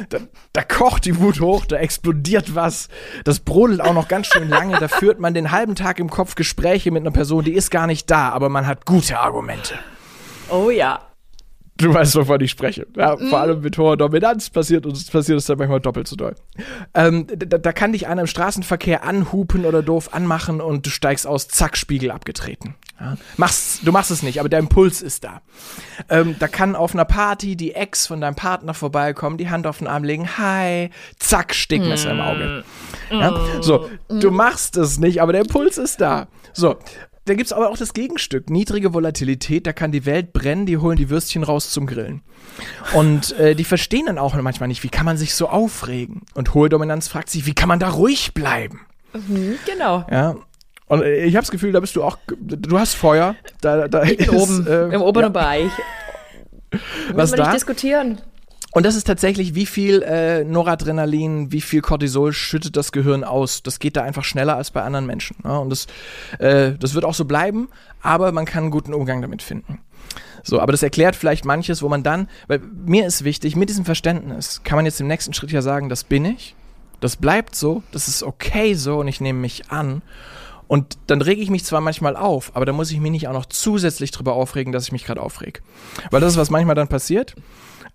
[0.08, 0.18] da,
[0.54, 2.88] da kocht die Wut hoch, da explodiert was,
[3.24, 6.36] das brodelt auch noch ganz schön lange, da führt man den halben Tag im Kopf
[6.36, 9.74] Gespräche mit einer Person, die ist gar nicht da, aber man hat gute Argumente.
[10.48, 11.00] Oh ja.
[11.76, 12.86] Du weißt, wovon ich spreche.
[12.96, 16.34] Ja, Vor allem mit hoher Dominanz passiert uns passiert es dann manchmal doppelt so doll.
[16.94, 21.26] Ähm, da, da kann dich einer im Straßenverkehr anhupen oder doof anmachen und du steigst
[21.26, 22.76] aus, zack, Spiegel abgetreten.
[22.98, 23.16] Ja.
[23.36, 25.42] Machst, du machst es nicht, aber der Impuls ist da.
[26.08, 29.78] Ähm, da kann auf einer Party die Ex von deinem Partner vorbeikommen, die Hand auf
[29.78, 32.64] den Arm legen, hi, zack, Stickmesser im Auge.
[33.10, 33.62] Ja?
[33.62, 36.28] So, du machst es nicht, aber der Impuls ist da.
[36.54, 36.76] So,
[37.26, 38.50] da gibt's aber auch das Gegenstück.
[38.50, 42.22] Niedrige Volatilität, da kann die Welt brennen, die holen die Würstchen raus zum Grillen.
[42.94, 46.22] Und äh, die verstehen dann auch manchmal nicht, wie kann man sich so aufregen?
[46.34, 48.86] Und hohe Dominanz fragt sich, wie kann man da ruhig bleiben?
[49.12, 50.06] Mhm, genau.
[50.10, 50.36] Ja.
[50.86, 53.34] Und äh, ich habe das Gefühl, da bist du auch, du hast Feuer.
[53.60, 55.28] Da, da ist, oben, äh, im oberen ja.
[55.30, 55.70] Bereich.
[57.12, 57.44] Was da?
[57.44, 58.20] nicht diskutieren.
[58.72, 63.62] Und das ist tatsächlich, wie viel äh, Noradrenalin, wie viel Cortisol schüttet das Gehirn aus.
[63.62, 65.36] Das geht da einfach schneller als bei anderen Menschen.
[65.42, 65.58] Ne?
[65.58, 65.86] Und das,
[66.40, 67.68] äh, das wird auch so bleiben,
[68.02, 69.78] aber man kann einen guten Umgang damit finden.
[70.42, 73.86] So, aber das erklärt vielleicht manches, wo man dann, weil mir ist wichtig, mit diesem
[73.86, 76.54] Verständnis kann man jetzt im nächsten Schritt ja sagen, das bin ich,
[77.00, 80.02] das bleibt so, das ist okay so und ich nehme mich an.
[80.68, 83.32] Und dann rege ich mich zwar manchmal auf, aber da muss ich mich nicht auch
[83.32, 85.62] noch zusätzlich drüber aufregen, dass ich mich gerade aufreg.
[86.10, 87.34] Weil das ist, was manchmal dann passiert.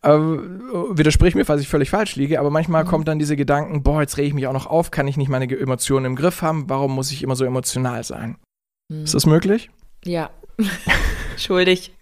[0.04, 4.02] Äh, widersprich mir, falls ich völlig falsch liege, aber manchmal kommt dann diese Gedanken, boah,
[4.02, 6.70] jetzt rege ich mich auch noch auf, kann ich nicht meine Emotionen im Griff haben,
[6.70, 8.38] warum muss ich immer so emotional sein?
[8.90, 9.70] Ist das möglich?
[10.04, 10.32] Ja.
[11.38, 11.94] Schuldig.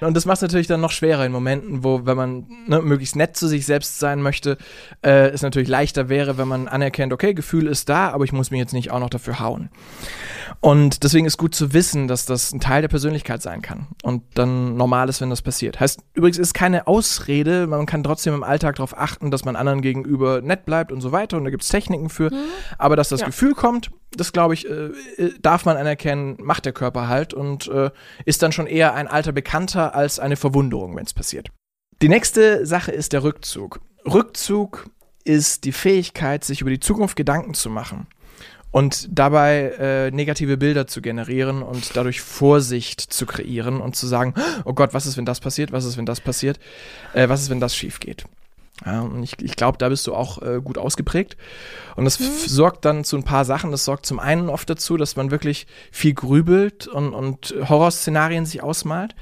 [0.00, 3.16] Und das macht es natürlich dann noch schwerer in Momenten, wo, wenn man ne, möglichst
[3.16, 4.56] nett zu sich selbst sein möchte,
[5.02, 8.50] äh, es natürlich leichter wäre, wenn man anerkennt, okay, Gefühl ist da, aber ich muss
[8.50, 9.70] mich jetzt nicht auch noch dafür hauen.
[10.60, 14.22] Und deswegen ist gut zu wissen, dass das ein Teil der Persönlichkeit sein kann und
[14.34, 15.78] dann normal ist, wenn das passiert.
[15.78, 19.82] Heißt übrigens, ist keine Ausrede, man kann trotzdem im Alltag darauf achten, dass man anderen
[19.82, 22.30] gegenüber nett bleibt und so weiter und da gibt es Techniken für.
[22.78, 23.26] Aber dass das Ja.
[23.26, 27.68] Gefühl kommt, das glaube ich, äh, äh, darf man anerkennen, macht der Körper halt und
[27.68, 27.90] äh,
[28.24, 31.48] ist dann schon eher ein alter Bekannter als eine Verwunderung, wenn es passiert.
[32.00, 33.80] Die nächste Sache ist der Rückzug.
[34.06, 34.88] Rückzug
[35.24, 38.06] ist die Fähigkeit, sich über die Zukunft Gedanken zu machen
[38.70, 44.34] und dabei äh, negative Bilder zu generieren und dadurch Vorsicht zu kreieren und zu sagen,
[44.64, 45.72] oh Gott, was ist, wenn das passiert?
[45.72, 46.58] Was ist, wenn das passiert?
[47.14, 48.24] Äh, was ist, wenn das schief geht?
[48.86, 51.36] Ja, und ich, ich glaube, da bist du auch äh, gut ausgeprägt.
[51.96, 53.72] Und das f- sorgt dann zu ein paar Sachen.
[53.72, 58.62] Das sorgt zum einen oft dazu, dass man wirklich viel grübelt und, und Horrorszenarien sich
[58.62, 59.16] ausmalt.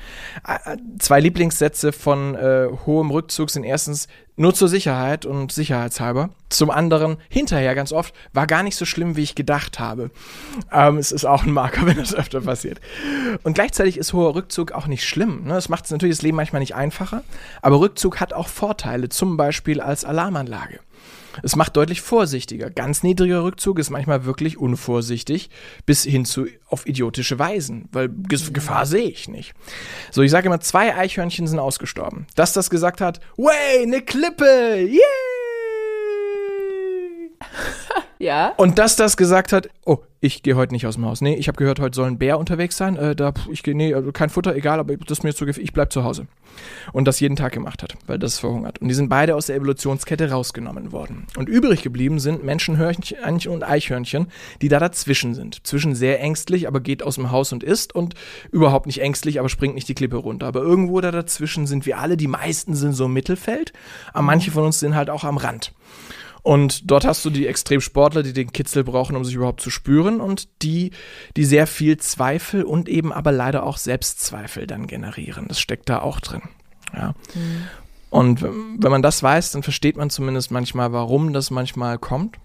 [0.46, 6.30] Äh, zwei Lieblingssätze von äh, hohem Rückzug sind erstens, nur zur Sicherheit und sicherheitshalber.
[6.48, 10.10] Zum anderen, hinterher ganz oft, war gar nicht so schlimm, wie ich gedacht habe.
[10.70, 12.80] Ähm, es ist auch ein Marker, wenn das öfter passiert.
[13.42, 15.44] Und gleichzeitig ist hoher Rückzug auch nicht schlimm.
[15.44, 15.54] Ne?
[15.54, 17.24] Das macht natürlich das Leben manchmal nicht einfacher,
[17.62, 20.80] aber Rückzug hat auch Vorteile, zum Beispiel als Alarmanlage.
[21.42, 22.70] Es macht deutlich vorsichtiger.
[22.70, 25.50] Ganz niedriger Rückzug ist manchmal wirklich unvorsichtig,
[25.84, 29.54] bis hin zu auf idiotische Weisen, weil Gefahr sehe ich nicht.
[30.10, 32.26] So, ich sage immer, zwei Eichhörnchen sind ausgestorben.
[32.34, 35.02] Dass das gesagt hat, way, eine Klippe, yeah!
[38.18, 38.54] Ja.
[38.56, 41.20] Und dass das gesagt hat, oh, ich gehe heute nicht aus dem Haus.
[41.20, 42.96] Nee, ich habe gehört, heute soll ein Bär unterwegs sein.
[42.96, 45.72] Äh, da, ich gehe, nee, also kein Futter, egal, aber das ist mir zu ich
[45.72, 46.26] bleib zu Hause.
[46.92, 48.80] Und das jeden Tag gemacht hat, weil das verhungert.
[48.80, 51.26] Und die sind beide aus der Evolutionskette rausgenommen worden.
[51.36, 54.28] Und übrig geblieben sind Menschenhörnchen und Eichhörnchen,
[54.62, 55.66] die da dazwischen sind.
[55.66, 58.14] Zwischen sehr ängstlich, aber geht aus dem Haus und isst und
[58.50, 60.46] überhaupt nicht ängstlich, aber springt nicht die Klippe runter.
[60.46, 62.16] Aber irgendwo da dazwischen sind wir alle.
[62.16, 63.74] Die meisten sind so im Mittelfeld,
[64.14, 65.72] aber manche von uns sind halt auch am Rand.
[66.46, 70.20] Und dort hast du die Extremsportler, die den Kitzel brauchen, um sich überhaupt zu spüren
[70.20, 70.92] und die,
[71.36, 75.46] die sehr viel Zweifel und eben aber leider auch Selbstzweifel dann generieren.
[75.48, 76.42] Das steckt da auch drin.
[76.94, 77.14] Ja.
[77.34, 77.66] Mhm.
[78.10, 82.36] Und wenn man das weiß, dann versteht man zumindest manchmal, warum das manchmal kommt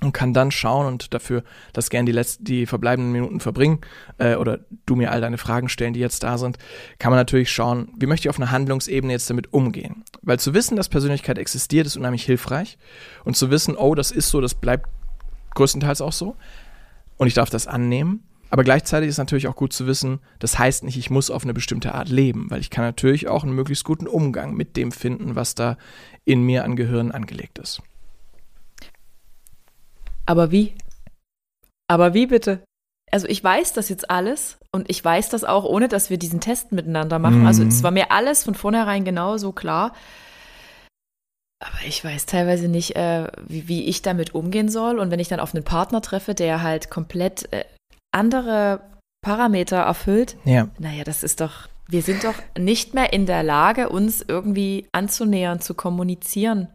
[0.00, 3.78] und kann dann schauen und dafür das gern die letzten, die verbleibenden Minuten verbringen
[4.18, 6.58] äh, oder du mir all deine Fragen stellen, die jetzt da sind,
[6.98, 10.02] kann man natürlich schauen, wie möchte ich auf einer Handlungsebene jetzt damit umgehen.
[10.22, 12.78] Weil zu wissen, dass Persönlichkeit existiert, ist unheimlich hilfreich
[13.24, 14.88] und zu wissen, oh, das ist so, das bleibt
[15.54, 16.36] größtenteils auch so
[17.16, 18.24] und ich darf das annehmen.
[18.50, 21.54] Aber gleichzeitig ist natürlich auch gut zu wissen, das heißt nicht, ich muss auf eine
[21.54, 25.36] bestimmte Art leben, weil ich kann natürlich auch einen möglichst guten Umgang mit dem finden,
[25.36, 25.78] was da
[26.24, 27.80] in mir an Gehirn angelegt ist.
[30.26, 30.74] Aber wie?
[31.88, 32.62] Aber wie bitte?
[33.10, 36.40] Also ich weiß das jetzt alles und ich weiß das auch, ohne dass wir diesen
[36.40, 37.46] Test miteinander machen.
[37.46, 37.68] Also mhm.
[37.68, 39.92] Also es war mir alles von vornherein genauso klar.
[41.62, 44.98] Aber ich weiß teilweise nicht, äh, wie, wie, ich damit umgehen soll.
[44.98, 47.64] Und wenn ich dann auf einen Partner treffe, der halt komplett äh,
[48.12, 48.80] andere
[49.22, 50.68] Parameter erfüllt, ja.
[50.78, 55.60] naja, das ist doch, wir sind doch nicht mehr in der Lage, uns irgendwie anzunähern,
[55.60, 56.72] zu kommunizieren.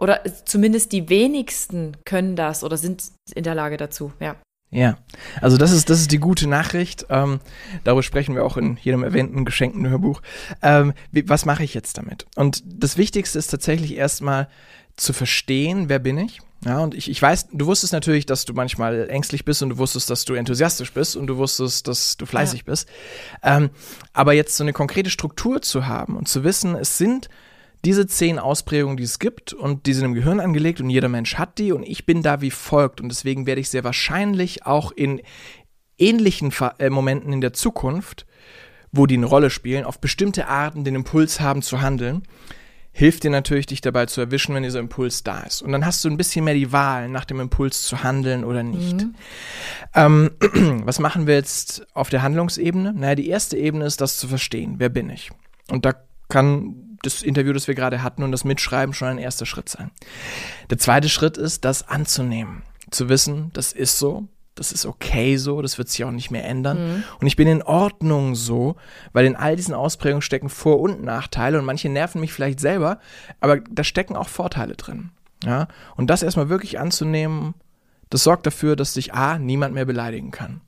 [0.00, 4.34] Oder zumindest die wenigsten können das oder sind in der Lage dazu, ja.
[4.74, 4.98] Ja,
[5.40, 7.06] also das ist, das ist die gute Nachricht.
[7.08, 7.38] Ähm,
[7.84, 10.20] darüber sprechen wir auch in jedem erwähnten geschenkten Hörbuch.
[10.62, 12.26] Ähm, wie, was mache ich jetzt damit?
[12.34, 14.48] Und das Wichtigste ist tatsächlich erstmal
[14.96, 16.40] zu verstehen, wer bin ich?
[16.64, 19.78] Ja, und ich, ich weiß, du wusstest natürlich, dass du manchmal ängstlich bist und du
[19.78, 22.64] wusstest, dass du enthusiastisch bist und du wusstest, dass du fleißig ja.
[22.66, 22.88] bist.
[23.44, 23.70] Ähm,
[24.12, 27.28] aber jetzt so eine konkrete Struktur zu haben und zu wissen, es sind
[27.84, 31.36] diese zehn Ausprägungen, die es gibt und die sind im Gehirn angelegt und jeder Mensch
[31.36, 34.90] hat die und ich bin da wie folgt und deswegen werde ich sehr wahrscheinlich auch
[34.92, 35.20] in
[35.98, 38.26] ähnlichen äh, Momenten in der Zukunft,
[38.90, 42.22] wo die eine Rolle spielen, auf bestimmte Arten den Impuls haben zu handeln,
[42.92, 45.62] hilft dir natürlich, dich dabei zu erwischen, wenn dieser Impuls da ist.
[45.62, 48.62] Und dann hast du ein bisschen mehr die Wahl, nach dem Impuls zu handeln oder
[48.62, 49.02] nicht.
[49.02, 49.14] Mhm.
[49.94, 50.30] Ähm,
[50.84, 52.94] was machen wir jetzt auf der Handlungsebene?
[52.94, 54.76] Naja, die erste Ebene ist, das zu verstehen.
[54.78, 55.30] Wer bin ich?
[55.70, 55.94] Und da
[56.28, 59.90] kann das Interview, das wir gerade hatten und das Mitschreiben schon ein erster Schritt sein.
[60.70, 62.62] Der zweite Schritt ist, das anzunehmen.
[62.90, 66.44] Zu wissen, das ist so, das ist okay so, das wird sich auch nicht mehr
[66.44, 66.96] ändern.
[66.96, 67.04] Mhm.
[67.20, 68.76] Und ich bin in Ordnung so,
[69.12, 73.00] weil in all diesen Ausprägungen stecken Vor- und Nachteile und manche nerven mich vielleicht selber,
[73.40, 75.10] aber da stecken auch Vorteile drin.
[75.44, 75.68] Ja?
[75.96, 77.54] Und das erstmal wirklich anzunehmen,
[78.10, 80.60] das sorgt dafür, dass dich A, niemand mehr beleidigen kann.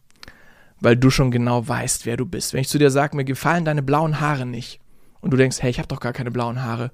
[0.80, 2.53] Weil du schon genau weißt, wer du bist.
[2.53, 4.80] Wenn ich zu dir sage, mir gefallen deine blauen Haare nicht,
[5.27, 6.93] und du denkst, hey, ich habe doch gar keine blauen Haare,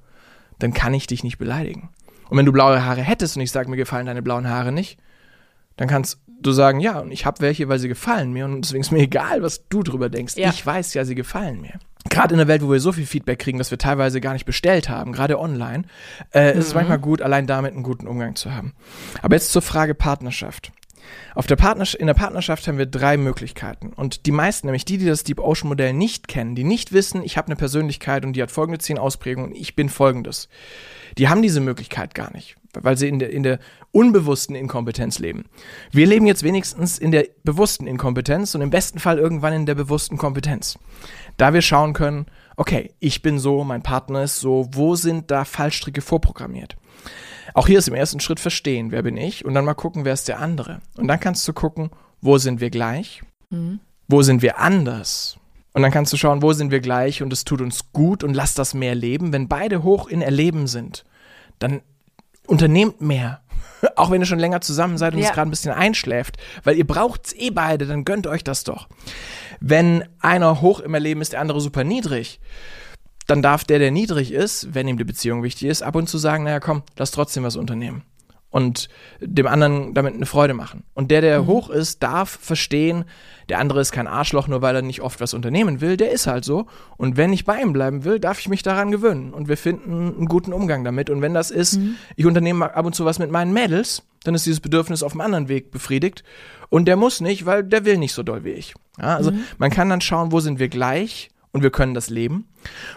[0.58, 1.90] dann kann ich dich nicht beleidigen.
[2.30, 4.98] Und wenn du blaue Haare hättest und ich sage, mir gefallen deine blauen Haare nicht,
[5.76, 8.80] dann kannst du sagen, ja, und ich habe welche, weil sie gefallen mir und deswegen
[8.80, 10.36] ist mir egal, was du drüber denkst.
[10.36, 10.48] Ja.
[10.48, 11.74] Ich weiß ja, sie gefallen mir.
[12.08, 14.46] Gerade in einer Welt, wo wir so viel Feedback kriegen, dass wir teilweise gar nicht
[14.46, 15.84] bestellt haben, gerade online,
[16.32, 16.58] äh, mhm.
[16.58, 16.78] ist es mhm.
[16.78, 18.72] manchmal gut, allein damit einen guten Umgang zu haben.
[19.20, 20.72] Aber jetzt zur Frage Partnerschaft.
[21.34, 23.92] Auf der Partners in der Partnerschaft haben wir drei Möglichkeiten.
[23.92, 27.22] Und die meisten, nämlich die, die das Deep Ocean Modell nicht kennen, die nicht wissen,
[27.22, 30.48] ich habe eine Persönlichkeit und die hat folgende zehn Ausprägungen und ich bin folgendes,
[31.18, 33.58] die haben diese Möglichkeit gar nicht, weil sie in der, in der
[33.90, 35.44] unbewussten Inkompetenz leben.
[35.90, 39.74] Wir leben jetzt wenigstens in der bewussten Inkompetenz und im besten Fall irgendwann in der
[39.74, 40.78] bewussten Kompetenz.
[41.36, 42.26] Da wir schauen können,
[42.56, 46.76] okay, ich bin so, mein Partner ist so, wo sind da Fallstricke vorprogrammiert?
[47.54, 50.12] Auch hier ist im ersten Schritt verstehen, wer bin ich und dann mal gucken, wer
[50.12, 50.80] ist der andere.
[50.96, 51.90] Und dann kannst du gucken,
[52.20, 53.80] wo sind wir gleich, mhm.
[54.08, 55.38] wo sind wir anders.
[55.74, 58.34] Und dann kannst du schauen, wo sind wir gleich und es tut uns gut und
[58.34, 59.32] lass das mehr leben.
[59.32, 61.04] Wenn beide hoch in Erleben sind,
[61.58, 61.80] dann
[62.46, 63.40] unternehmt mehr.
[63.96, 65.28] Auch wenn ihr schon länger zusammen seid und ja.
[65.28, 68.64] es gerade ein bisschen einschläft, weil ihr braucht es eh beide, dann gönnt euch das
[68.64, 68.88] doch.
[69.60, 72.40] Wenn einer hoch im Erleben ist, der andere super niedrig,
[73.26, 76.18] dann darf der, der niedrig ist, wenn ihm die Beziehung wichtig ist, ab und zu
[76.18, 78.02] sagen, naja, komm, lass trotzdem was unternehmen.
[78.50, 80.84] Und dem anderen damit eine Freude machen.
[80.92, 81.46] Und der, der mhm.
[81.46, 83.06] hoch ist, darf verstehen,
[83.48, 85.96] der andere ist kein Arschloch, nur weil er nicht oft was unternehmen will.
[85.96, 86.66] Der ist halt so.
[86.98, 89.32] Und wenn ich bei ihm bleiben will, darf ich mich daran gewöhnen.
[89.32, 91.08] Und wir finden einen guten Umgang damit.
[91.08, 91.94] Und wenn das ist, mhm.
[92.14, 95.22] ich unternehme ab und zu was mit meinen Mädels, dann ist dieses Bedürfnis auf einem
[95.22, 96.22] anderen Weg befriedigt.
[96.68, 98.74] Und der muss nicht, weil der will nicht so doll wie ich.
[99.00, 99.44] Ja, also mhm.
[99.56, 102.48] man kann dann schauen, wo sind wir gleich und wir können das leben?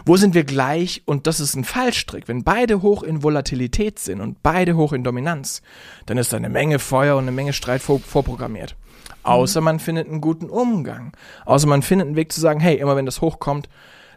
[0.04, 2.28] Wo sind wir gleich und das ist ein Fallstrick?
[2.28, 5.62] Wenn beide hoch in Volatilität sind und beide hoch in Dominanz,
[6.06, 8.76] dann ist da eine Menge Feuer und eine Menge Streit vor, vorprogrammiert.
[9.22, 11.12] Außer man findet einen guten Umgang.
[11.44, 13.68] Außer man findet einen Weg zu sagen, hey, immer wenn das hochkommt,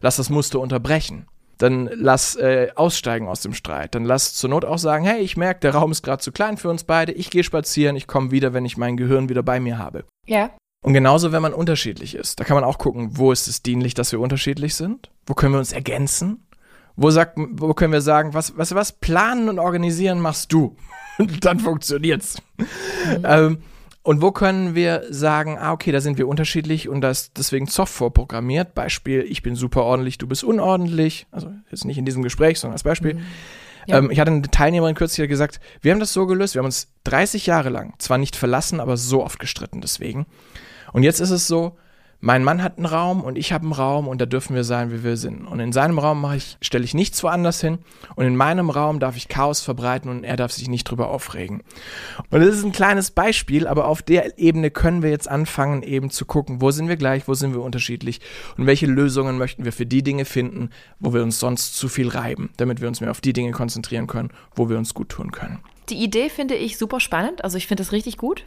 [0.02, 1.26] lass das Muster unterbrechen.
[1.58, 3.94] Dann lass äh, aussteigen aus dem Streit.
[3.94, 6.56] Dann lass zur Not auch sagen, hey, ich merke, der Raum ist gerade zu klein
[6.56, 7.12] für uns beide.
[7.12, 10.06] Ich gehe spazieren, ich komme wieder, wenn ich mein Gehirn wieder bei mir habe.
[10.26, 10.52] Ja.
[10.82, 12.40] Und genauso, wenn man unterschiedlich ist.
[12.40, 15.10] Da kann man auch gucken, wo ist es dienlich, dass wir unterschiedlich sind?
[15.26, 16.46] Wo können wir uns ergänzen?
[16.96, 20.76] Wo, sagt, wo können wir sagen, was, was, was planen und organisieren machst du?
[21.18, 22.42] Und dann funktioniert's.
[22.58, 22.66] Mhm.
[23.24, 23.58] Ähm,
[24.04, 27.94] und wo können wir sagen, ah, okay, da sind wir unterschiedlich und das deswegen Soft
[27.94, 28.74] vorprogrammiert.
[28.74, 31.28] Beispiel, ich bin super ordentlich, du bist unordentlich.
[31.32, 33.16] Also jetzt nicht in diesem Gespräch, sondern als Beispiel.
[33.16, 33.22] Mhm.
[33.88, 33.98] Ja.
[33.98, 36.88] Ähm, ich hatte eine Teilnehmerin kürzlich gesagt, wir haben das so gelöst, wir haben uns
[37.04, 40.26] 30 Jahre lang zwar nicht verlassen, aber so oft gestritten deswegen.
[40.94, 41.78] Und jetzt ist es so,
[42.22, 44.92] mein Mann hat einen Raum und ich habe einen Raum und da dürfen wir sein,
[44.92, 45.46] wie wir sind.
[45.46, 47.80] Und in seinem Raum ich, stelle ich nichts woanders hin
[48.16, 51.64] und in meinem Raum darf ich Chaos verbreiten und er darf sich nicht drüber aufregen.
[52.30, 56.10] Und das ist ein kleines Beispiel, aber auf der Ebene können wir jetzt anfangen, eben
[56.10, 58.20] zu gucken, wo sind wir gleich, wo sind wir unterschiedlich
[58.58, 62.10] und welche Lösungen möchten wir für die Dinge finden, wo wir uns sonst zu viel
[62.10, 65.32] reiben, damit wir uns mehr auf die Dinge konzentrieren können, wo wir uns gut tun
[65.32, 65.60] können.
[65.90, 68.46] Die Idee finde ich super spannend, also ich finde das richtig gut.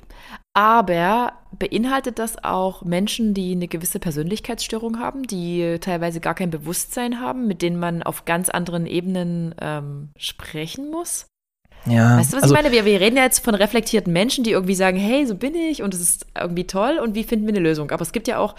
[0.55, 7.21] Aber beinhaltet das auch Menschen, die eine gewisse Persönlichkeitsstörung haben, die teilweise gar kein Bewusstsein
[7.21, 11.27] haben, mit denen man auf ganz anderen Ebenen ähm, sprechen muss?
[11.87, 12.19] Ja.
[12.19, 12.73] Weißt du, was also, ich meine?
[12.73, 15.83] Wir, wir reden ja jetzt von reflektierten Menschen, die irgendwie sagen, hey, so bin ich
[15.83, 17.91] und es ist irgendwie toll und wie finden wir eine Lösung?
[17.91, 18.55] Aber es gibt ja auch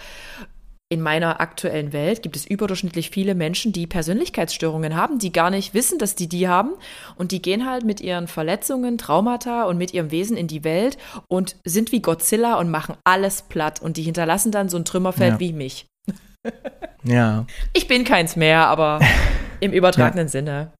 [0.90, 5.72] in meiner aktuellen Welt gibt es überdurchschnittlich viele Menschen, die Persönlichkeitsstörungen haben, die gar nicht
[5.74, 6.74] wissen, dass die die haben.
[7.16, 10.98] Und die gehen halt mit ihren Verletzungen, Traumata und mit ihrem Wesen in die Welt
[11.26, 13.80] und sind wie Godzilla und machen alles platt.
[13.80, 15.40] Und die hinterlassen dann so ein Trümmerfeld ja.
[15.40, 15.86] wie mich.
[17.02, 17.46] ja.
[17.72, 19.00] Ich bin keins mehr, aber
[19.60, 20.30] im übertragenen ja.
[20.30, 20.72] Sinne.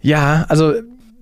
[0.00, 0.74] Ja, also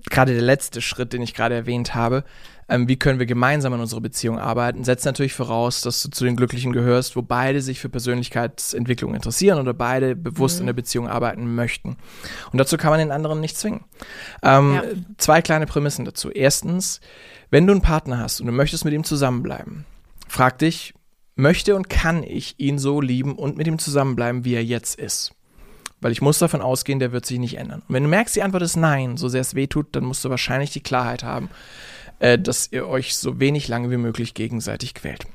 [0.09, 2.23] gerade der letzte Schritt, den ich gerade erwähnt habe,
[2.67, 6.25] ähm, wie können wir gemeinsam an unserer Beziehung arbeiten, setzt natürlich voraus, dass du zu
[6.25, 10.61] den Glücklichen gehörst, wo beide sich für Persönlichkeitsentwicklung interessieren oder beide bewusst mhm.
[10.61, 11.97] in der Beziehung arbeiten möchten.
[12.51, 13.83] Und dazu kann man den anderen nicht zwingen.
[14.41, 14.83] Ähm, ja.
[15.17, 16.31] Zwei kleine Prämissen dazu.
[16.31, 17.01] Erstens,
[17.51, 19.85] wenn du einen Partner hast und du möchtest mit ihm zusammenbleiben,
[20.27, 20.93] frag dich,
[21.35, 25.33] möchte und kann ich ihn so lieben und mit ihm zusammenbleiben, wie er jetzt ist?
[26.01, 27.81] Weil ich muss davon ausgehen, der wird sich nicht ändern.
[27.87, 30.25] Und wenn du merkst, die Antwort ist nein, so sehr es weh tut, dann musst
[30.25, 31.49] du wahrscheinlich die Klarheit haben,
[32.19, 35.25] äh, dass ihr euch so wenig lange wie möglich gegenseitig quält.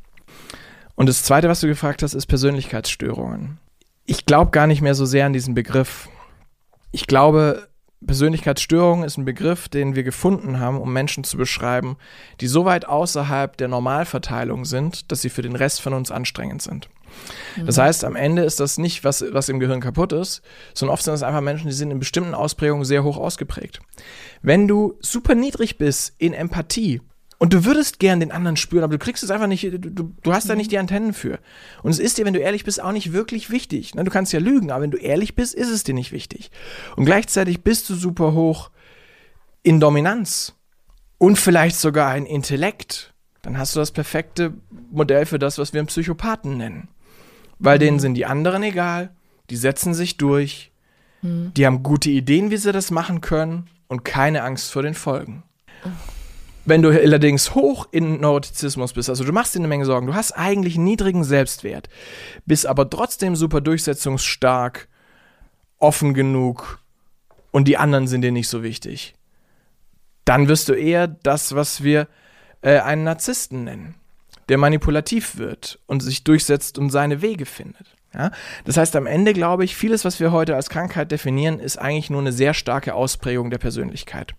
[0.95, 3.59] Und das Zweite, was du gefragt hast, ist Persönlichkeitsstörungen.
[4.05, 6.09] Ich glaube gar nicht mehr so sehr an diesen Begriff.
[6.93, 7.69] Ich glaube,
[8.05, 11.97] Persönlichkeitsstörung ist ein Begriff, den wir gefunden haben, um Menschen zu beschreiben,
[12.41, 16.63] die so weit außerhalb der Normalverteilung sind, dass sie für den Rest von uns anstrengend
[16.63, 16.89] sind.
[17.65, 17.83] Das mhm.
[17.83, 20.43] heißt, am Ende ist das nicht, was, was im Gehirn kaputt ist,
[20.75, 23.81] sondern oft sind es einfach Menschen, die sind in bestimmten Ausprägungen sehr hoch ausgeprägt.
[24.43, 27.01] Wenn du super niedrig bist in Empathie
[27.39, 30.15] und du würdest gern den anderen spüren, aber du kriegst es einfach nicht, du, du,
[30.23, 31.39] du hast da nicht die Antennen für.
[31.83, 33.93] Und es ist dir, wenn du ehrlich bist, auch nicht wirklich wichtig.
[33.93, 36.51] Du kannst ja lügen, aber wenn du ehrlich bist, ist es dir nicht wichtig.
[36.97, 38.71] Und gleichzeitig bist du super hoch
[39.63, 40.55] in Dominanz
[41.19, 43.15] und vielleicht sogar in Intellekt.
[43.43, 44.53] Dann hast du das perfekte
[44.91, 46.89] Modell für das, was wir einen Psychopathen nennen.
[47.61, 47.81] Weil mhm.
[47.81, 49.11] denen sind die anderen egal,
[49.51, 50.73] die setzen sich durch,
[51.23, 51.53] mhm.
[51.55, 55.45] die haben gute Ideen, wie sie das machen können und keine Angst vor den Folgen.
[56.65, 60.15] Wenn du allerdings hoch in Neurotizismus bist, also du machst dir eine Menge Sorgen, du
[60.15, 61.89] hast eigentlich einen niedrigen Selbstwert,
[62.47, 64.89] bist aber trotzdem super durchsetzungsstark,
[65.79, 66.81] offen genug
[67.51, 69.15] und die anderen sind dir nicht so wichtig,
[70.25, 72.07] dann wirst du eher das, was wir
[72.63, 74.00] äh, einen Narzissten nennen
[74.51, 77.97] der manipulativ wird und sich durchsetzt und seine Wege findet.
[78.13, 78.33] Ja?
[78.65, 82.11] Das heißt, am Ende glaube ich, vieles, was wir heute als Krankheit definieren, ist eigentlich
[82.11, 84.35] nur eine sehr starke Ausprägung der Persönlichkeit.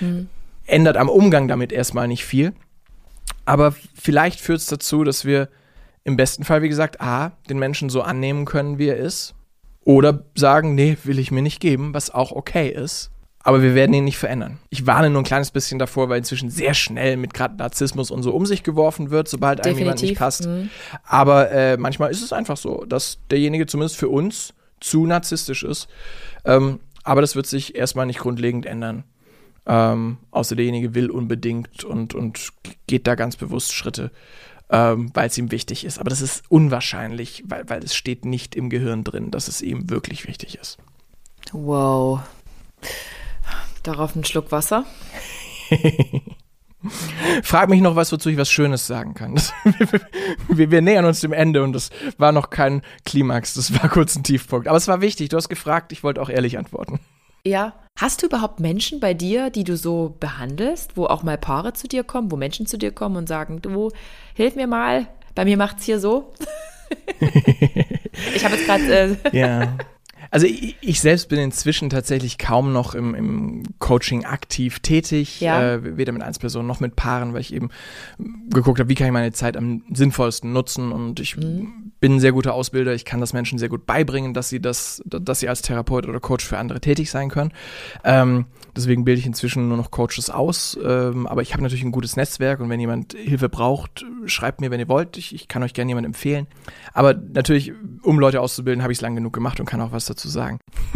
[0.00, 0.28] Mhm.
[0.66, 2.52] Ändert am Umgang damit erstmal nicht viel,
[3.46, 5.48] aber vielleicht führt es dazu, dass wir
[6.04, 9.34] im besten Fall, wie gesagt, A, den Menschen so annehmen können, wie er ist,
[9.82, 13.10] oder sagen, nee, will ich mir nicht geben, was auch okay ist
[13.44, 14.58] aber wir werden ihn nicht verändern.
[14.68, 18.22] Ich warne nur ein kleines bisschen davor, weil inzwischen sehr schnell mit gerade Narzissmus und
[18.22, 20.46] so um sich geworfen wird, sobald einem jemand nicht passt.
[20.46, 20.70] Mhm.
[21.04, 25.88] Aber äh, manchmal ist es einfach so, dass derjenige zumindest für uns zu narzisstisch ist.
[26.44, 29.04] Ähm, aber das wird sich erstmal nicht grundlegend ändern.
[29.66, 32.52] Ähm, außer derjenige will unbedingt und, und
[32.86, 34.10] geht da ganz bewusst Schritte,
[34.70, 35.98] ähm, weil es ihm wichtig ist.
[35.98, 39.90] Aber das ist unwahrscheinlich, weil, weil es steht nicht im Gehirn drin, dass es ihm
[39.90, 40.78] wirklich wichtig ist.
[41.52, 42.20] Wow.
[43.82, 44.84] Darauf einen Schluck Wasser.
[47.42, 49.34] Frag mich noch was, wozu ich was Schönes sagen kann.
[49.34, 49.52] Das,
[50.48, 54.14] wir, wir, nähern uns dem Ende und das war noch kein Klimax, das war kurz
[54.16, 54.68] ein Tiefpunkt.
[54.68, 57.00] Aber es war wichtig, du hast gefragt, ich wollte auch ehrlich antworten.
[57.44, 57.74] Ja.
[57.98, 61.88] Hast du überhaupt Menschen bei dir, die du so behandelst, wo auch mal Paare zu
[61.88, 63.90] dir kommen, wo Menschen zu dir kommen und sagen, du,
[64.34, 66.32] hilf mir mal, bei mir macht's hier so?
[68.34, 69.18] ich habe jetzt gerade.
[69.32, 69.76] Äh ja.
[70.30, 75.74] Also ich, ich, selbst bin inzwischen tatsächlich kaum noch im, im Coaching aktiv tätig, ja.
[75.74, 77.70] äh, weder mit Einzelpersonen noch mit Paaren, weil ich eben
[78.50, 81.92] geguckt habe, wie kann ich meine Zeit am sinnvollsten nutzen und ich mhm.
[82.00, 85.02] bin ein sehr guter Ausbilder, ich kann das Menschen sehr gut beibringen, dass sie das,
[85.06, 87.52] dass sie als Therapeut oder Coach für andere tätig sein können.
[88.04, 91.92] Ähm, deswegen bilde ich inzwischen nur noch Coaches aus, ähm, aber ich habe natürlich ein
[91.92, 95.62] gutes Netzwerk und wenn jemand Hilfe braucht, schreibt mir, wenn ihr wollt, ich, ich kann
[95.62, 96.46] euch gerne jemanden empfehlen.
[96.92, 97.72] Aber natürlich,
[98.02, 100.28] um Leute auszubilden, habe ich es lang genug gemacht und kann auch was dazu zu
[100.28, 100.58] sagen.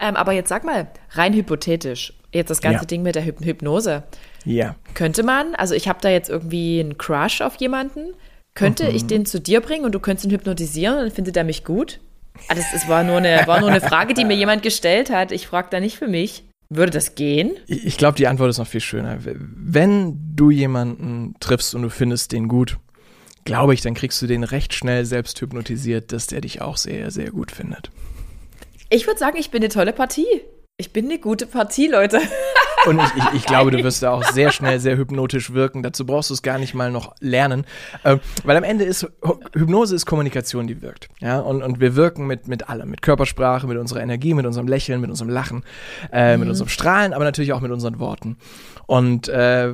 [0.00, 2.86] ähm, aber jetzt sag mal, rein hypothetisch, jetzt das ganze ja.
[2.86, 4.04] Ding mit der Hyp Hypnose.
[4.44, 4.76] Ja.
[4.94, 8.14] Könnte man, also ich habe da jetzt irgendwie einen Crush auf jemanden,
[8.54, 8.94] könnte mhm.
[8.96, 11.64] ich den zu dir bringen und du könntest ihn hypnotisieren und dann findet er mich
[11.64, 12.00] gut?
[12.48, 15.32] Ah, das, das war, nur eine, war nur eine Frage, die mir jemand gestellt hat.
[15.32, 16.44] Ich frage da nicht für mich.
[16.68, 17.52] Würde das gehen?
[17.66, 19.18] Ich glaube, die Antwort ist noch viel schöner.
[19.22, 22.78] Wenn du jemanden triffst und du findest den gut,
[23.44, 27.10] glaube ich, dann kriegst du den recht schnell selbst hypnotisiert, dass der dich auch sehr,
[27.10, 27.90] sehr gut findet.
[28.90, 30.42] Ich würde sagen, ich bin eine tolle Partie.
[30.76, 32.20] Ich bin eine gute Partie, Leute.
[32.86, 35.82] Und ich, ich, ich, glaube, du wirst da auch sehr schnell sehr hypnotisch wirken.
[35.84, 37.64] Dazu brauchst du es gar nicht mal noch lernen.
[38.04, 39.06] Ähm, weil am Ende ist
[39.54, 41.08] Hypnose ist Kommunikation, die wirkt.
[41.20, 42.90] Ja, und, und wir wirken mit, mit allem.
[42.90, 45.62] Mit Körpersprache, mit unserer Energie, mit unserem Lächeln, mit unserem Lachen,
[46.12, 46.40] äh, mhm.
[46.40, 48.36] mit unserem Strahlen, aber natürlich auch mit unseren Worten.
[48.86, 49.72] Und äh,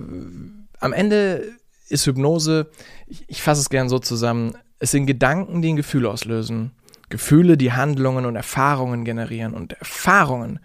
[0.81, 1.45] am Ende
[1.89, 2.71] ist Hypnose,
[3.09, 6.73] ich, ich fasse es gern so zusammen, es sind Gedanken, die ein Gefühl auslösen.
[7.09, 10.61] Gefühle, die Handlungen und Erfahrungen generieren und Erfahrungen,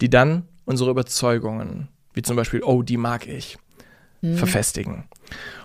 [0.00, 3.58] die dann unsere Überzeugungen, wie zum Beispiel, oh, die mag ich,
[4.20, 4.36] mhm.
[4.36, 5.04] verfestigen.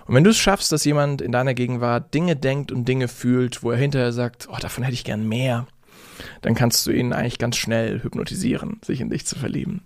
[0.06, 3.62] Und wenn du es schaffst, dass jemand in deiner Gegenwart Dinge denkt und Dinge fühlt,
[3.62, 5.66] wo er hinterher sagt, oh, davon hätte ich gern mehr,
[6.42, 9.82] dann kannst du ihn eigentlich ganz schnell hypnotisieren, sich in dich zu verlieben.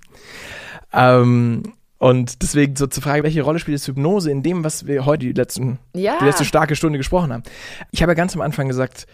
[0.92, 5.26] Ähm, und deswegen so zur Frage, welche Rolle spielt Hypnose in dem, was wir heute
[5.26, 6.18] die, letzten, ja.
[6.20, 7.42] die letzte starke Stunde gesprochen haben?
[7.90, 9.06] Ich habe ja ganz am Anfang gesagt,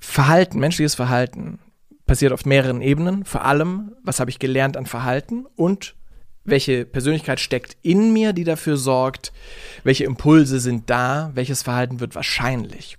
[0.00, 1.58] Verhalten, menschliches Verhalten
[2.06, 3.24] passiert auf mehreren Ebenen.
[3.24, 5.94] Vor allem, was habe ich gelernt an Verhalten und
[6.44, 9.32] welche Persönlichkeit steckt in mir, die dafür sorgt,
[9.84, 12.96] welche Impulse sind da, welches Verhalten wird wahrscheinlich.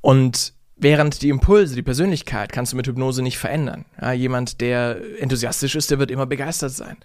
[0.00, 3.84] Und Während die Impulse, die Persönlichkeit kannst du mit Hypnose nicht verändern.
[4.00, 6.96] Ja, jemand, der enthusiastisch ist, der wird immer begeistert sein.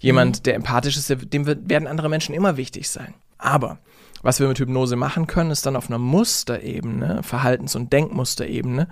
[0.00, 0.42] Jemand, mhm.
[0.44, 3.14] der empathisch ist, dem wird, werden andere Menschen immer wichtig sein.
[3.36, 3.78] Aber
[4.22, 8.88] was wir mit Hypnose machen können, ist dann auf einer Musterebene, Verhaltens- und Denkmusterebene,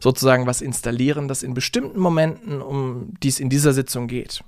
[0.00, 4.42] sozusagen was installieren, das in bestimmten Momenten, um die es in dieser Sitzung geht,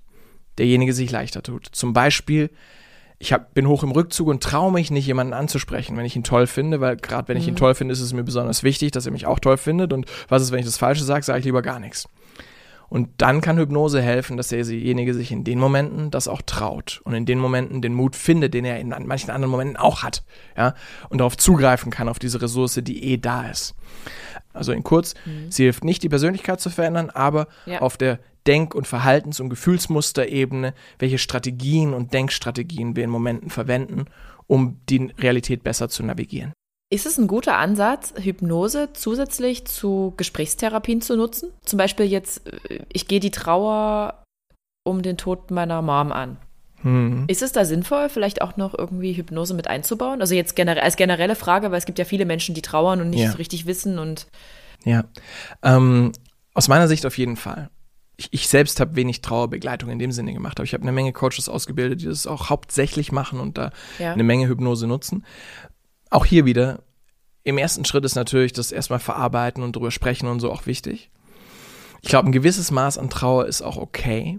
[0.59, 1.69] derjenige sich leichter tut.
[1.71, 2.51] Zum Beispiel,
[3.19, 6.25] ich hab, bin hoch im Rückzug und traue mich nicht, jemanden anzusprechen, wenn ich ihn
[6.25, 7.59] toll finde, weil gerade wenn ich ihn mhm.
[7.59, 9.93] toll finde, ist es mir besonders wichtig, dass er mich auch toll findet.
[9.93, 12.09] Und was ist, wenn ich das Falsche sage, sage ich lieber gar nichts.
[12.89, 17.15] Und dann kann Hypnose helfen, dass derjenige sich in den Momenten das auch traut und
[17.15, 20.23] in den Momenten den Mut findet, den er in manchen anderen Momenten auch hat,
[20.57, 20.75] ja,
[21.09, 23.75] und darauf zugreifen kann, auf diese Ressource, die eh da ist.
[24.53, 25.51] Also in kurz, mhm.
[25.51, 27.81] sie hilft nicht, die Persönlichkeit zu verändern, aber ja.
[27.81, 34.07] auf der Denk- und Verhaltens- und Gefühlsmusterebene, welche Strategien und Denkstrategien wir in Momenten verwenden,
[34.47, 36.53] um die Realität besser zu navigieren.
[36.89, 41.51] Ist es ein guter Ansatz, Hypnose zusätzlich zu Gesprächstherapien zu nutzen?
[41.65, 44.23] Zum Beispiel jetzt, äh, ich gehe die Trauer
[44.85, 46.39] um den Tod meiner Mom an.
[46.83, 47.25] Hm.
[47.27, 50.21] Ist es da sinnvoll, vielleicht auch noch irgendwie Hypnose mit einzubauen?
[50.21, 53.11] Also jetzt generell, als generelle Frage, weil es gibt ja viele Menschen, die trauern und
[53.11, 53.33] nicht ja.
[53.33, 54.29] so richtig wissen und.
[54.85, 55.05] Ja.
[55.65, 56.13] Ähm,
[56.55, 57.69] aus meiner Sicht auf jeden Fall.
[58.17, 61.13] Ich, ich selbst habe wenig Trauerbegleitung in dem Sinne gemacht, aber ich habe eine Menge
[61.13, 64.13] Coaches ausgebildet, die das auch hauptsächlich machen und da ja.
[64.13, 65.25] eine Menge Hypnose nutzen.
[66.11, 66.83] Auch hier wieder,
[67.45, 71.11] im ersten Schritt ist natürlich das erstmal verarbeiten und drüber sprechen und so auch wichtig.
[72.03, 74.39] Ich glaube, ein gewisses Maß an Trauer ist auch okay.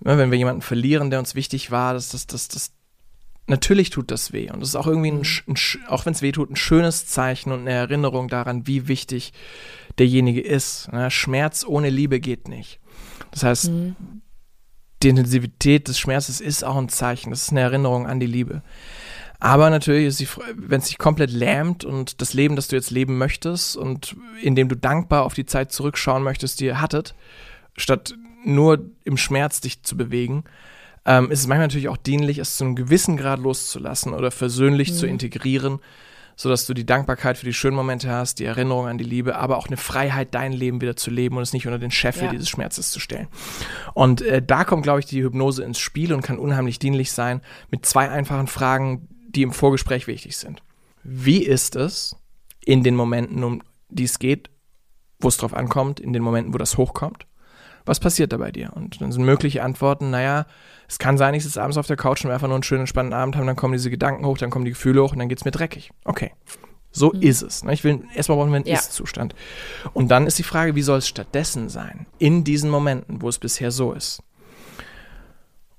[0.00, 2.72] Wenn wir jemanden verlieren, der uns wichtig war, das, das, das, das,
[3.46, 4.50] natürlich tut das weh.
[4.50, 5.56] Und das ist auch irgendwie, ein, ein
[5.88, 9.32] auch wenn es weh tut, ein schönes Zeichen und eine Erinnerung daran, wie wichtig
[9.98, 10.88] derjenige ist.
[10.92, 12.79] Ja, Schmerz ohne Liebe geht nicht.
[13.30, 13.96] Das heißt, mhm.
[15.02, 17.30] die Intensivität des Schmerzes ist auch ein Zeichen.
[17.30, 18.62] Das ist eine Erinnerung an die Liebe.
[19.40, 23.74] Aber natürlich wenn es dich komplett lähmt und das Leben, das du jetzt leben möchtest
[23.76, 27.14] und in dem du dankbar auf die Zeit zurückschauen möchtest, die ihr hattet,
[27.76, 28.14] statt
[28.44, 30.44] nur im Schmerz dich zu bewegen,
[31.06, 34.90] ähm, ist es manchmal natürlich auch dienlich, es zu einem gewissen Grad loszulassen oder versöhnlich
[34.90, 34.94] mhm.
[34.94, 35.78] zu integrieren,
[36.40, 39.58] sodass du die Dankbarkeit für die schönen Momente hast, die Erinnerung an die Liebe, aber
[39.58, 42.30] auch eine Freiheit, dein Leben wieder zu leben und es nicht unter den Scheffel ja.
[42.30, 43.28] dieses Schmerzes zu stellen.
[43.92, 47.42] Und äh, da kommt, glaube ich, die Hypnose ins Spiel und kann unheimlich dienlich sein
[47.70, 50.62] mit zwei einfachen Fragen, die im Vorgespräch wichtig sind.
[51.02, 52.16] Wie ist es
[52.64, 54.48] in den Momenten, um die es geht,
[55.18, 57.26] wo es drauf ankommt, in den Momenten, wo das hochkommt?
[57.84, 58.72] Was passiert da bei dir?
[58.74, 60.46] Und dann sind mögliche Antworten, naja,
[60.88, 62.86] es kann sein, ich sitze abends auf der Couch und wir einfach nur einen schönen,
[62.86, 65.28] spannenden Abend haben, dann kommen diese Gedanken hoch, dann kommen die Gefühle hoch und dann
[65.28, 65.90] geht es mir dreckig.
[66.04, 66.32] Okay.
[66.92, 67.22] So mhm.
[67.22, 67.62] ist es.
[67.62, 67.72] Ne?
[67.72, 68.74] Ich will, erstmal brauchen wir einen ja.
[68.74, 69.34] Ist-Zustand.
[69.92, 72.06] Und dann ist die Frage, wie soll es stattdessen sein?
[72.18, 74.22] In diesen Momenten, wo es bisher so ist.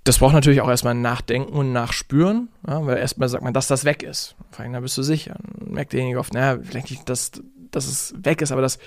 [0.04, 3.86] Das braucht natürlich auch erstmal Nachdenken und Nachspüren, ja, weil erstmal sagt man, dass das
[3.86, 4.36] weg ist.
[4.50, 5.38] Vor allem, da bist du sicher.
[5.60, 7.32] Dann merkt derjenige oft, naja, vielleicht nicht, dass,
[7.72, 8.80] dass es weg ist, aber dass,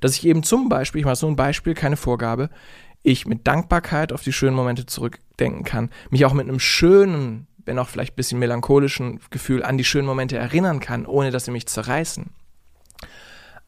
[0.00, 2.50] dass ich eben zum Beispiel, ich mache so ein Beispiel, keine Vorgabe,
[3.02, 7.78] ich mit Dankbarkeit auf die schönen Momente zurückdenken kann, mich auch mit einem schönen, wenn
[7.78, 11.50] auch vielleicht ein bisschen melancholischen Gefühl an die schönen Momente erinnern kann, ohne dass sie
[11.50, 12.30] mich zerreißen.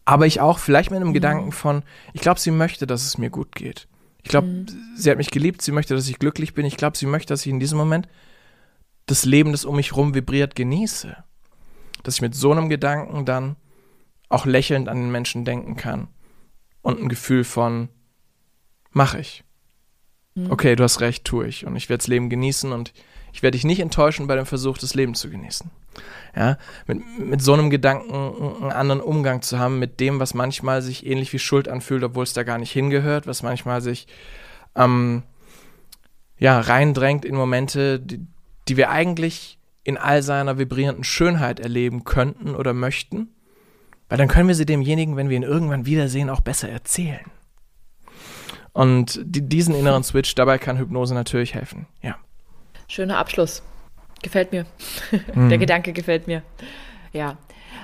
[0.04, 1.14] Aber ich auch vielleicht mit einem mhm.
[1.14, 3.86] Gedanken von, ich glaube, sie möchte, dass es mir gut geht.
[4.22, 4.66] Ich glaube, mhm.
[4.96, 6.66] sie hat mich geliebt, sie möchte, dass ich glücklich bin.
[6.66, 8.08] Ich glaube, sie möchte, dass ich in diesem Moment
[9.06, 11.16] das Leben, das um mich rum vibriert, genieße.
[12.02, 13.56] Dass ich mit so einem Gedanken dann
[14.32, 16.08] auch lächelnd an den Menschen denken kann
[16.82, 17.88] und ein Gefühl von,
[18.90, 19.44] mache ich.
[20.34, 20.50] Mhm.
[20.50, 21.66] Okay, du hast recht, tue ich.
[21.66, 22.92] Und ich werde das Leben genießen und
[23.32, 25.70] ich werde dich nicht enttäuschen bei dem Versuch, das Leben zu genießen.
[26.34, 26.56] Ja,
[26.86, 28.14] mit, mit so einem Gedanken
[28.62, 32.24] einen anderen Umgang zu haben, mit dem, was manchmal sich ähnlich wie Schuld anfühlt, obwohl
[32.24, 34.06] es da gar nicht hingehört, was manchmal sich
[34.74, 35.22] ähm,
[36.38, 38.26] ja, reindrängt in Momente, die,
[38.68, 43.28] die wir eigentlich in all seiner vibrierenden Schönheit erleben könnten oder möchten,
[44.12, 47.24] weil dann können wir sie demjenigen, wenn wir ihn irgendwann wiedersehen, auch besser erzählen.
[48.74, 51.86] Und die, diesen inneren Switch, dabei kann Hypnose natürlich helfen.
[52.02, 52.16] Ja.
[52.88, 53.62] Schöner Abschluss.
[54.20, 54.66] Gefällt mir.
[55.34, 55.48] Mhm.
[55.48, 56.42] Der Gedanke gefällt mir.
[57.14, 57.38] Ja.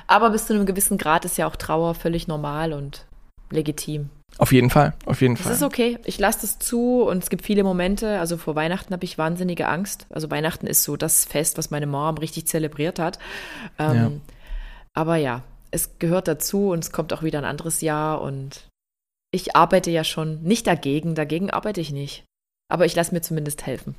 [0.07, 3.07] Aber bis zu einem gewissen Grad ist ja auch Trauer völlig normal und
[3.49, 4.11] legitim.
[4.37, 5.53] Auf jeden Fall, auf jeden das Fall.
[5.53, 5.99] Das ist okay.
[6.05, 8.21] Ich lasse das zu und es gibt viele Momente.
[8.21, 10.07] Also vor Weihnachten habe ich wahnsinnige Angst.
[10.11, 13.19] Also Weihnachten ist so das Fest, was meine Mom richtig zelebriert hat.
[13.79, 14.11] Ähm, ja.
[14.93, 18.69] Aber ja, es gehört dazu und es kommt auch wieder ein anderes Jahr und
[19.31, 22.25] ich arbeite ja schon nicht dagegen, dagegen arbeite ich nicht.
[22.71, 23.95] Aber ich lasse mir zumindest helfen.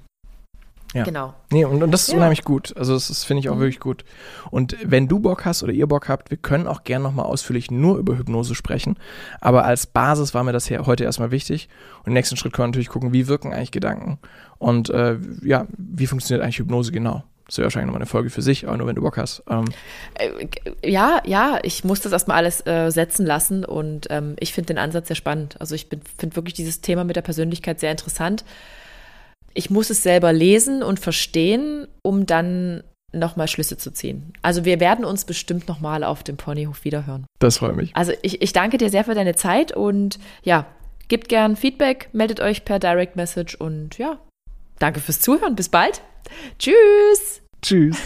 [0.93, 1.03] Ja.
[1.03, 1.35] Genau.
[1.51, 2.15] Nee, und, und das ist ja.
[2.15, 2.75] unheimlich gut.
[2.75, 3.59] Also das, finde ich auch mhm.
[3.59, 4.05] wirklich gut.
[4.49, 7.69] Und wenn du Bock hast oder ihr Bock habt, wir können auch gerne nochmal ausführlich
[7.69, 8.97] nur über Hypnose sprechen.
[9.39, 11.69] Aber als Basis war mir das hier heute erstmal wichtig.
[11.99, 14.17] Und im nächsten Schritt können wir natürlich gucken, wie wirken eigentlich Gedanken
[14.57, 17.23] und äh, ja, wie funktioniert eigentlich Hypnose genau.
[17.49, 19.41] Das wäre wahrscheinlich nochmal eine Folge für sich, aber nur wenn du Bock hast.
[19.49, 19.65] Ähm.
[20.13, 24.67] Äh, ja, ja, ich muss das erstmal alles äh, setzen lassen und ähm, ich finde
[24.67, 25.59] den Ansatz sehr spannend.
[25.59, 28.45] Also ich finde wirklich dieses Thema mit der Persönlichkeit sehr interessant.
[29.55, 34.31] Ich muss es selber lesen und verstehen, um dann nochmal Schlüsse zu ziehen.
[34.43, 37.25] Also wir werden uns bestimmt nochmal auf dem Ponyhof wiederhören.
[37.39, 37.95] Das freut mich.
[37.95, 40.67] Also ich, ich danke dir sehr für deine Zeit und ja,
[41.07, 44.19] gebt gern Feedback, meldet euch per Direct Message und ja,
[44.79, 45.55] danke fürs Zuhören.
[45.55, 46.01] Bis bald.
[46.57, 47.41] Tschüss.
[47.61, 47.97] Tschüss.